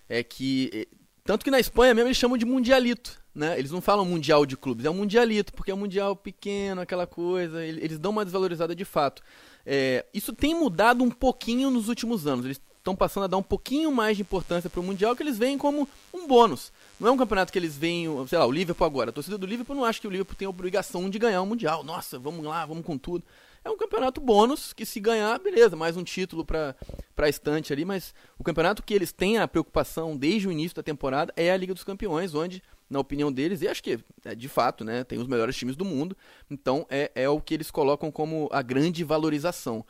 é 0.09 0.23
que 0.23 0.89
tanto 1.25 1.45
que 1.45 1.51
na 1.51 1.59
Espanha 1.59 1.95
mesmo 1.95 2.09
eles 2.09 2.19
chamam 2.19 2.37
de 2.37 2.45
mundialito, 2.45 3.19
né? 3.35 3.59
Eles 3.59 3.71
não 3.71 3.81
falam 3.81 4.05
mundial 4.05 4.45
de 4.45 4.57
clubes, 4.57 4.85
é 4.85 4.91
um 4.91 4.95
mundialito, 4.95 5.53
porque 5.55 5.71
é 5.71 5.75
um 5.75 5.79
mundial 5.79 6.15
pequeno, 6.15 6.83
aquela 6.83 7.07
coisa, 7.07 7.65
eles 7.65 7.99
dão 7.99 8.13
uma 8.13 8.25
desvalorizada 8.25 8.75
de 8.75 8.85
fato. 8.85 9.23
É, 9.65 10.05
isso 10.13 10.33
tem 10.33 10.55
mudado 10.55 11.03
um 11.03 11.11
pouquinho 11.11 11.71
nos 11.71 11.89
últimos 11.89 12.27
anos, 12.27 12.45
eles 12.45 12.61
estão 12.77 12.95
passando 12.95 13.25
a 13.25 13.27
dar 13.27 13.39
um 13.39 13.43
pouquinho 13.43 13.91
mais 13.91 14.17
de 14.17 14.23
importância 14.23 14.69
para 14.69 14.79
o 14.79 14.83
mundial, 14.83 15.17
que 15.17 15.23
eles 15.23 15.39
veem 15.39 15.57
como 15.57 15.89
um 16.13 16.27
bônus. 16.27 16.71
Não 17.01 17.09
é 17.09 17.11
um 17.11 17.17
campeonato 17.17 17.51
que 17.51 17.59
eles 17.59 17.75
veem, 17.75 18.07
sei 18.29 18.39
lá, 18.39 18.45
o 18.45 18.53
Liverpool 18.53 18.87
agora. 18.87 19.09
A 19.09 19.13
torcida 19.13 19.39
do 19.39 19.47
Liverpool 19.47 19.75
não 19.75 19.87
acha 19.87 19.99
que 19.99 20.07
o 20.07 20.11
Liverpool 20.11 20.37
tem 20.37 20.45
a 20.45 20.51
obrigação 20.51 21.09
de 21.09 21.19
ganhar 21.19 21.41
o 21.41 21.47
mundial. 21.47 21.83
Nossa, 21.83 22.19
vamos 22.19 22.45
lá, 22.45 22.67
vamos 22.67 22.85
com 22.85 22.99
tudo 22.99 23.25
é 23.65 23.71
um 23.71 23.77
campeonato 23.77 24.21
bônus 24.21 24.75
que 24.75 24.85
se 24.85 25.01
ganhar, 25.01 25.39
beleza, 25.39 25.75
mais 25.75 25.97
um 25.97 26.05
título 26.05 26.45
para 26.45 26.77
a 27.17 27.29
estante 27.29 27.73
ali, 27.73 27.85
mas 27.85 28.15
o 28.39 28.45
campeonato 28.45 28.83
que 28.83 28.93
eles 28.93 29.11
têm 29.11 29.39
a 29.39 29.49
preocupação 29.49 30.17
desde 30.17 30.47
o 30.47 30.53
início 30.53 30.77
da 30.77 30.83
temporada 30.83 31.33
é 31.35 31.51
a 31.51 31.57
Liga 31.57 31.73
dos 31.73 31.83
Campeões, 31.83 32.35
onde, 32.35 32.63
na 32.91 33.01
opinião 33.01 33.33
deles, 33.33 33.63
e 33.63 33.69
acho 33.69 33.83
que 33.83 33.99
é, 34.25 34.35
de 34.35 34.49
fato, 34.49 34.85
né, 34.85 35.03
tem 35.03 35.19
os 35.19 35.27
melhores 35.27 35.57
times 35.57 35.77
do 35.77 35.85
mundo, 35.85 36.15
então 36.51 36.87
é, 36.91 37.11
é 37.15 37.29
o 37.29 37.41
que 37.41 37.55
eles 37.55 37.71
colocam 37.71 38.13
como 38.13 38.49
a 38.53 38.61
grande 38.61 39.03
valorização. 39.03 39.85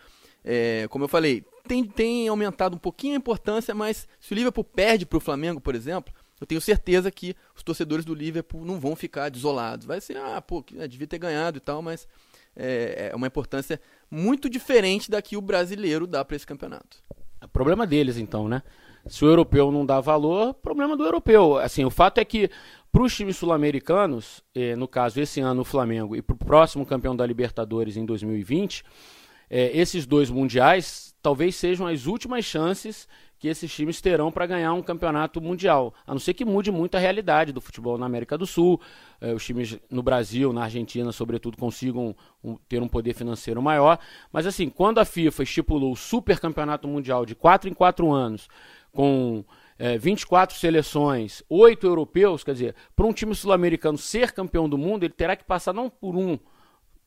É, 0.44 0.86
como 0.88 1.04
eu 1.04 1.08
falei, 1.08 1.44
tem, 1.66 1.82
tem 1.84 2.28
aumentado 2.28 2.76
um 2.76 2.78
pouquinho 2.78 3.14
a 3.14 3.16
importância, 3.16 3.74
mas 3.74 4.06
se 4.20 4.32
o 4.32 4.36
Liverpool 4.36 4.62
perde 4.62 5.04
para 5.04 5.16
o 5.16 5.20
Flamengo, 5.20 5.60
por 5.60 5.74
exemplo, 5.74 6.14
eu 6.40 6.46
tenho 6.46 6.60
certeza 6.60 7.10
que 7.10 7.34
os 7.56 7.62
torcedores 7.62 8.04
do 8.04 8.14
Liverpool 8.14 8.64
não 8.64 8.78
vão 8.78 8.94
ficar 8.94 9.30
desolados. 9.30 9.86
Vai 9.86 10.00
ser, 10.00 10.18
ah, 10.18 10.42
pô, 10.42 10.62
né, 10.72 10.86
devia 10.86 11.06
ter 11.06 11.16
ganhado 11.16 11.56
e 11.56 11.60
tal, 11.60 11.80
mas 11.80 12.06
é, 12.56 13.10
é 13.12 13.16
uma 13.16 13.26
importância 13.26 13.80
muito 14.10 14.48
diferente 14.48 15.10
da 15.10 15.20
que 15.20 15.36
o 15.36 15.40
brasileiro 15.40 16.06
dá 16.06 16.24
para 16.24 16.36
esse 16.36 16.46
campeonato. 16.46 16.98
É 17.40 17.46
problema 17.46 17.86
deles, 17.86 18.16
então, 18.16 18.48
né? 18.48 18.62
Se 19.06 19.24
o 19.24 19.28
europeu 19.28 19.70
não 19.70 19.84
dá 19.84 20.00
valor, 20.00 20.54
problema 20.54 20.96
do 20.96 21.04
europeu. 21.04 21.58
Assim, 21.58 21.84
o 21.84 21.90
fato 21.90 22.18
é 22.18 22.24
que 22.24 22.50
para 22.90 23.02
os 23.02 23.14
times 23.14 23.36
sul-americanos, 23.36 24.42
eh, 24.54 24.74
no 24.76 24.88
caso 24.88 25.20
esse 25.20 25.40
ano 25.40 25.60
o 25.60 25.64
Flamengo, 25.64 26.16
e 26.16 26.22
para 26.22 26.34
o 26.34 26.38
próximo 26.38 26.86
campeão 26.86 27.14
da 27.14 27.26
Libertadores 27.26 27.96
em 27.96 28.06
2020, 28.06 28.82
eh, 29.50 29.72
esses 29.74 30.06
dois 30.06 30.30
mundiais 30.30 31.14
talvez 31.20 31.56
sejam 31.56 31.86
as 31.86 32.06
últimas 32.06 32.44
chances 32.44 33.06
que 33.44 33.48
esses 33.48 33.70
times 33.70 34.00
terão 34.00 34.32
para 34.32 34.46
ganhar 34.46 34.72
um 34.72 34.80
campeonato 34.80 35.38
mundial. 35.38 35.92
A 36.06 36.14
não 36.14 36.18
ser 36.18 36.32
que 36.32 36.46
mude 36.46 36.72
muito 36.72 36.94
a 36.94 36.98
realidade 36.98 37.52
do 37.52 37.60
futebol 37.60 37.98
na 37.98 38.06
América 38.06 38.38
do 38.38 38.46
Sul, 38.46 38.80
eh, 39.20 39.34
os 39.34 39.44
times 39.44 39.78
no 39.90 40.02
Brasil, 40.02 40.50
na 40.50 40.62
Argentina, 40.62 41.12
sobretudo, 41.12 41.58
consigam 41.58 42.16
um, 42.42 42.56
ter 42.56 42.80
um 42.80 42.88
poder 42.88 43.12
financeiro 43.12 43.60
maior. 43.60 43.98
Mas 44.32 44.46
assim, 44.46 44.70
quando 44.70 44.98
a 44.98 45.04
FIFA 45.04 45.42
estipulou 45.42 45.92
o 45.92 45.96
super 45.96 46.40
campeonato 46.40 46.88
mundial 46.88 47.26
de 47.26 47.34
4 47.34 47.68
em 47.68 47.74
4 47.74 48.10
anos, 48.10 48.48
com 48.90 49.44
é, 49.78 49.98
24 49.98 50.56
seleções, 50.56 51.42
8 51.46 51.86
europeus, 51.86 52.42
quer 52.42 52.52
dizer, 52.52 52.74
para 52.96 53.04
um 53.04 53.12
time 53.12 53.34
sul-americano 53.34 53.98
ser 53.98 54.32
campeão 54.32 54.66
do 54.66 54.78
mundo, 54.78 55.04
ele 55.04 55.12
terá 55.12 55.36
que 55.36 55.44
passar 55.44 55.74
não 55.74 55.90
por 55.90 56.16
um 56.16 56.38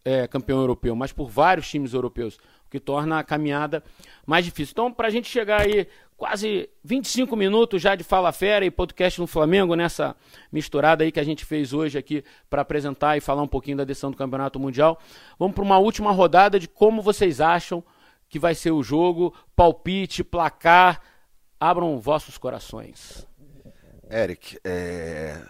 é, 0.07 0.25
campeão 0.25 0.59
europeu, 0.59 0.95
mas 0.95 1.11
por 1.11 1.27
vários 1.27 1.67
times 1.67 1.93
europeus, 1.93 2.37
o 2.65 2.69
que 2.69 2.79
torna 2.79 3.19
a 3.19 3.23
caminhada 3.23 3.83
mais 4.25 4.45
difícil. 4.45 4.71
Então, 4.71 4.91
para 4.91 5.07
a 5.07 5.11
gente 5.11 5.27
chegar 5.27 5.61
aí 5.61 5.87
quase 6.17 6.67
25 6.83 7.35
minutos 7.35 7.79
já 7.81 7.95
de 7.95 8.03
Fala 8.03 8.31
Fera 8.31 8.65
e 8.65 8.71
podcast 8.71 9.21
no 9.21 9.27
Flamengo, 9.27 9.75
nessa 9.75 10.15
misturada 10.51 11.03
aí 11.03 11.11
que 11.11 11.19
a 11.19 11.23
gente 11.23 11.45
fez 11.45 11.71
hoje 11.71 11.97
aqui 11.97 12.23
para 12.49 12.63
apresentar 12.63 13.15
e 13.15 13.21
falar 13.21 13.43
um 13.43 13.47
pouquinho 13.47 13.77
da 13.77 13.83
decisão 13.83 14.09
do 14.09 14.17
Campeonato 14.17 14.59
Mundial. 14.59 14.99
Vamos 15.37 15.53
para 15.53 15.63
uma 15.63 15.77
última 15.77 16.11
rodada 16.11 16.59
de 16.59 16.67
como 16.67 17.03
vocês 17.03 17.39
acham 17.39 17.83
que 18.27 18.39
vai 18.39 18.55
ser 18.55 18.71
o 18.71 18.81
jogo, 18.81 19.33
palpite, 19.55 20.23
placar. 20.23 21.01
Abram 21.59 21.99
vossos 21.99 22.37
corações. 22.37 23.25
Eric, 24.11 24.59
é... 24.63 25.41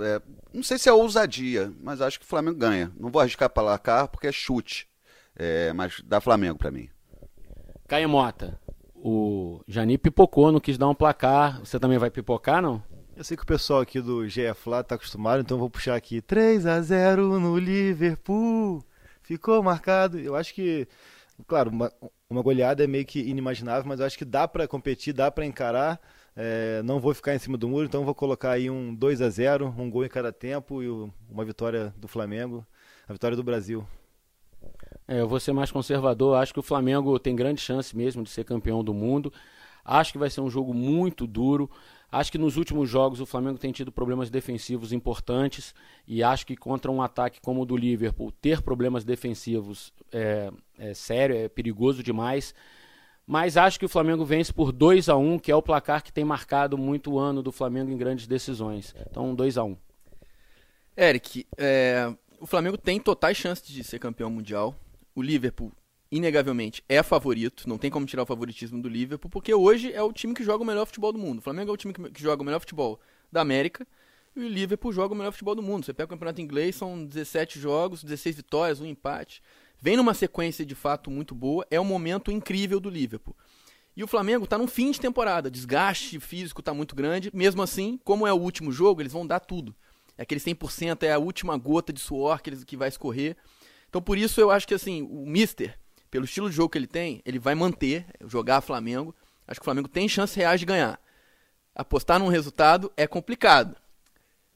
É... 0.00 0.22
não 0.52 0.62
sei 0.62 0.76
se 0.76 0.88
é 0.88 0.92
ousadia, 0.92 1.72
mas 1.80 2.00
acho 2.00 2.18
que 2.18 2.24
o 2.24 2.28
Flamengo 2.28 2.58
ganha. 2.58 2.92
Não 2.98 3.10
vou 3.10 3.20
arriscar 3.20 3.48
placar 3.48 4.08
porque 4.08 4.26
é 4.26 4.32
chute, 4.32 4.88
é... 5.36 5.72
mas 5.72 6.00
dá 6.04 6.20
Flamengo 6.20 6.58
para 6.58 6.70
mim. 6.70 6.88
Caio 7.86 8.08
Mota 8.08 8.60
o 9.02 9.60
Jani 9.66 9.98
pipocou, 9.98 10.52
não 10.52 10.60
quis 10.60 10.76
dar 10.78 10.88
um 10.88 10.94
placar. 10.94 11.60
Você 11.60 11.78
também 11.78 11.98
vai 11.98 12.10
pipocar, 12.10 12.60
não? 12.60 12.82
Eu 13.16 13.24
sei 13.24 13.36
que 13.36 13.42
o 13.42 13.46
pessoal 13.46 13.80
aqui 13.80 14.00
do 14.00 14.24
GF 14.26 14.68
lá 14.68 14.82
tá 14.82 14.94
acostumado, 14.94 15.40
então 15.40 15.58
vou 15.58 15.68
puxar 15.68 15.96
aqui 15.96 16.20
3 16.20 16.66
a 16.66 16.80
0 16.80 17.40
no 17.40 17.58
Liverpool. 17.58 18.84
Ficou 19.22 19.62
marcado. 19.62 20.18
Eu 20.18 20.36
acho 20.36 20.54
que, 20.54 20.86
claro, 21.46 21.70
uma, 21.70 21.92
uma 22.30 22.42
goleada 22.42 22.84
é 22.84 22.86
meio 22.86 23.04
que 23.04 23.20
inimaginável, 23.20 23.88
mas 23.88 24.00
eu 24.00 24.06
acho 24.06 24.16
que 24.16 24.24
dá 24.24 24.46
para 24.46 24.68
competir, 24.68 25.12
dá 25.12 25.30
para 25.30 25.44
encarar. 25.44 26.00
É, 26.36 26.80
não 26.84 27.00
vou 27.00 27.12
ficar 27.12 27.34
em 27.34 27.38
cima 27.38 27.58
do 27.58 27.68
muro, 27.68 27.86
então 27.86 28.04
vou 28.04 28.14
colocar 28.14 28.52
aí 28.52 28.70
um 28.70 28.94
2 28.94 29.20
a 29.20 29.28
0 29.28 29.74
um 29.76 29.90
gol 29.90 30.04
em 30.04 30.08
cada 30.08 30.32
tempo 30.32 30.80
e 30.80 30.88
uma 31.28 31.44
vitória 31.44 31.92
do 31.96 32.06
Flamengo, 32.06 32.64
a 33.08 33.12
vitória 33.12 33.36
do 33.36 33.42
Brasil. 33.42 33.84
É, 35.08 35.20
eu 35.20 35.26
vou 35.26 35.40
ser 35.40 35.52
mais 35.52 35.72
conservador. 35.72 36.36
Acho 36.36 36.52
que 36.52 36.60
o 36.60 36.62
Flamengo 36.62 37.18
tem 37.18 37.34
grande 37.34 37.62
chance 37.62 37.96
mesmo 37.96 38.22
de 38.22 38.28
ser 38.28 38.44
campeão 38.44 38.84
do 38.84 38.92
mundo. 38.92 39.32
Acho 39.82 40.12
que 40.12 40.18
vai 40.18 40.28
ser 40.28 40.42
um 40.42 40.50
jogo 40.50 40.74
muito 40.74 41.26
duro. 41.26 41.70
Acho 42.12 42.30
que 42.30 42.38
nos 42.38 42.56
últimos 42.58 42.88
jogos 42.88 43.20
o 43.20 43.26
Flamengo 43.26 43.58
tem 43.58 43.72
tido 43.72 43.90
problemas 43.90 44.30
defensivos 44.30 44.92
importantes 44.92 45.74
e 46.06 46.22
acho 46.22 46.46
que 46.46 46.56
contra 46.56 46.90
um 46.90 47.02
ataque 47.02 47.40
como 47.40 47.62
o 47.62 47.66
do 47.66 47.76
Liverpool, 47.76 48.32
ter 48.32 48.62
problemas 48.62 49.04
defensivos 49.04 49.92
é, 50.12 50.50
é 50.78 50.94
sério, 50.94 51.36
é 51.36 51.48
perigoso 51.48 52.02
demais. 52.02 52.54
mas 53.26 53.58
acho 53.58 53.78
que 53.78 53.84
o 53.84 53.90
Flamengo 53.90 54.24
vence 54.24 54.52
por 54.54 54.72
2 54.72 55.10
a 55.10 55.16
1 55.16 55.38
que 55.38 55.52
é 55.52 55.56
o 55.56 55.60
placar 55.60 56.02
que 56.02 56.10
tem 56.10 56.24
marcado 56.24 56.78
muito 56.78 57.12
o 57.12 57.18
ano 57.18 57.42
do 57.42 57.52
Flamengo 57.52 57.90
em 57.90 57.96
grandes 57.96 58.26
decisões. 58.26 58.94
Então, 59.10 59.34
2 59.34 59.58
a 59.58 59.64
1 59.64 59.76
Eric, 60.96 61.46
é, 61.58 62.10
o 62.40 62.46
Flamengo 62.46 62.78
tem 62.78 62.98
totais 62.98 63.36
chances 63.36 63.68
de 63.68 63.84
ser 63.84 63.98
campeão 63.98 64.30
mundial. 64.30 64.74
O 65.18 65.20
Liverpool, 65.20 65.72
inegavelmente, 66.12 66.80
é 66.88 67.02
favorito. 67.02 67.68
Não 67.68 67.76
tem 67.76 67.90
como 67.90 68.06
tirar 68.06 68.22
o 68.22 68.26
favoritismo 68.26 68.80
do 68.80 68.88
Liverpool, 68.88 69.28
porque 69.28 69.52
hoje 69.52 69.92
é 69.92 70.00
o 70.00 70.12
time 70.12 70.32
que 70.32 70.44
joga 70.44 70.62
o 70.62 70.64
melhor 70.64 70.86
futebol 70.86 71.12
do 71.12 71.18
mundo. 71.18 71.40
O 71.40 71.42
Flamengo 71.42 71.72
é 71.72 71.74
o 71.74 71.76
time 71.76 71.92
que 71.92 72.22
joga 72.22 72.40
o 72.40 72.44
melhor 72.44 72.60
futebol 72.60 73.00
da 73.32 73.40
América 73.40 73.84
e 74.36 74.44
o 74.44 74.48
Liverpool 74.48 74.92
joga 74.92 75.14
o 75.14 75.16
melhor 75.16 75.32
futebol 75.32 75.56
do 75.56 75.62
mundo. 75.62 75.84
Você 75.84 75.92
pega 75.92 76.06
o 76.06 76.10
campeonato 76.10 76.40
inglês, 76.40 76.76
são 76.76 77.04
17 77.04 77.58
jogos, 77.58 78.04
16 78.04 78.36
vitórias, 78.36 78.80
um 78.80 78.86
empate. 78.86 79.42
Vem 79.80 79.96
numa 79.96 80.14
sequência 80.14 80.64
de 80.64 80.76
fato 80.76 81.10
muito 81.10 81.34
boa, 81.34 81.66
é 81.68 81.80
um 81.80 81.84
momento 81.84 82.30
incrível 82.30 82.78
do 82.78 82.88
Liverpool. 82.88 83.36
E 83.96 84.04
o 84.04 84.06
Flamengo 84.06 84.44
está 84.44 84.56
num 84.56 84.68
fim 84.68 84.92
de 84.92 85.00
temporada, 85.00 85.50
desgaste 85.50 86.20
físico 86.20 86.60
está 86.60 86.72
muito 86.72 86.94
grande. 86.94 87.28
Mesmo 87.34 87.60
assim, 87.60 87.98
como 88.04 88.24
é 88.24 88.32
o 88.32 88.36
último 88.36 88.70
jogo, 88.70 89.02
eles 89.02 89.14
vão 89.14 89.26
dar 89.26 89.40
tudo. 89.40 89.74
É 90.16 90.22
aquele 90.22 90.40
100% 90.40 91.02
é 91.02 91.12
a 91.12 91.18
última 91.18 91.56
gota 91.56 91.92
de 91.92 91.98
suor 91.98 92.40
que, 92.40 92.50
eles, 92.50 92.62
que 92.62 92.76
vai 92.76 92.88
escorrer. 92.88 93.36
Então 93.88 94.00
por 94.00 94.18
isso 94.18 94.40
eu 94.40 94.50
acho 94.50 94.66
que 94.66 94.74
assim, 94.74 95.02
o 95.02 95.26
Mister, 95.26 95.78
pelo 96.10 96.24
estilo 96.24 96.48
de 96.48 96.56
jogo 96.56 96.70
que 96.70 96.78
ele 96.78 96.86
tem, 96.86 97.22
ele 97.24 97.38
vai 97.38 97.54
manter, 97.54 98.06
jogar 98.26 98.60
Flamengo. 98.60 99.14
Acho 99.46 99.60
que 99.60 99.64
o 99.64 99.64
Flamengo 99.64 99.88
tem 99.88 100.08
chance 100.08 100.36
reais 100.36 100.60
de 100.60 100.66
ganhar. 100.66 101.00
Apostar 101.74 102.18
num 102.18 102.28
resultado 102.28 102.92
é 102.96 103.06
complicado. 103.06 103.76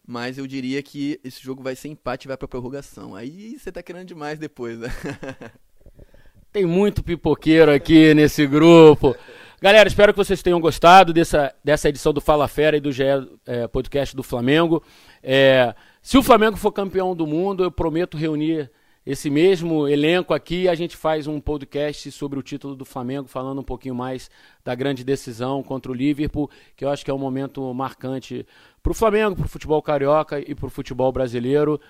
Mas 0.07 0.37
eu 0.37 0.47
diria 0.47 0.83
que 0.83 1.21
esse 1.23 1.41
jogo 1.43 1.63
vai 1.63 1.77
ser 1.77 1.89
empate 1.89 2.27
e 2.27 2.29
vai 2.29 2.37
pra 2.37 2.49
prorrogação. 2.49 3.15
Aí 3.15 3.59
você 3.59 3.71
tá 3.71 3.83
querendo 3.83 4.09
demais 4.09 4.39
depois, 4.39 4.79
né? 4.79 4.89
Tem 6.53 6.67
muito 6.67 7.03
pipoqueiro 7.03 7.73
aqui 7.73 8.13
nesse 8.13 8.47
grupo. 8.47 9.17
Galera, 9.63 9.89
espero 9.89 10.13
que 10.13 10.19
vocês 10.19 10.43
tenham 10.43 10.61
gostado 10.61 11.13
dessa, 11.13 11.55
dessa 11.65 11.89
edição 11.89 12.13
do 12.13 12.21
Fala 12.21 12.47
Fera 12.47 12.77
e 12.77 12.81
do 12.81 12.93
GE 12.93 13.05
é, 13.47 13.67
Podcast 13.69 14.15
do 14.15 14.23
Flamengo. 14.23 14.83
É, 15.23 15.75
se 16.03 16.19
o 16.19 16.23
Flamengo 16.23 16.59
for 16.59 16.73
campeão 16.73 17.17
do 17.17 17.27
mundo, 17.27 17.65
eu 17.65 17.71
prometo 17.71 18.19
reunir 18.19 18.69
esse 19.07 19.29
mesmo 19.29 19.87
elenco 19.89 20.33
aqui. 20.33 20.69
A 20.69 20.75
gente 20.75 20.97
faz 20.97 21.27
um 21.27 21.41
podcast 21.41 22.11
sobre 22.13 22.39
o 22.39 22.43
título 22.43 22.75
do 22.75 22.85
Flamengo, 22.85 23.29
falando 23.29 23.61
um 23.61 23.65
pouquinho 23.65 23.95
mais 23.95 24.31
da 24.65 24.75
grande 24.75 25.05
decisão 25.05 25.63
contra 25.63 25.91
o 25.91 25.95
Liverpool, 25.95 26.51
que 26.77 26.85
eu 26.85 26.91
acho 26.91 27.05
que 27.05 27.11
é 27.11 27.15
um 27.15 27.19
momento 27.19 27.73
marcante 27.75 28.47
para 28.83 28.93
o 28.93 28.95
Flamengo, 28.95 29.37
para 29.37 29.47
o 29.47 29.49
futebol 29.49 29.83
carioca 29.83 30.39
e 30.41 30.55
para 30.55 30.67
o 30.67 30.71
futebol 30.71 31.13
brasileiro. 31.13 31.81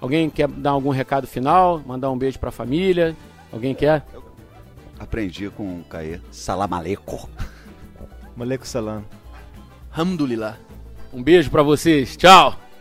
Alguém 0.00 0.28
quer 0.28 0.48
dar 0.48 0.70
algum 0.70 0.90
recado 0.90 1.26
final? 1.26 1.80
Mandar 1.86 2.10
um 2.10 2.18
beijo 2.18 2.38
para 2.38 2.48
a 2.48 2.52
família? 2.52 3.16
Alguém 3.52 3.74
quer? 3.74 4.04
Eu 4.12 4.24
aprendi 4.98 5.48
com 5.50 5.80
o 5.80 5.84
Caê. 5.84 6.20
Salam 6.30 6.72
aleikum. 6.74 7.28
Maleco 8.36 8.66
salam. 8.66 9.04
Alhamdulillah. 9.92 10.58
Um 11.12 11.22
beijo 11.22 11.50
para 11.50 11.62
vocês. 11.62 12.16
Tchau. 12.16 12.71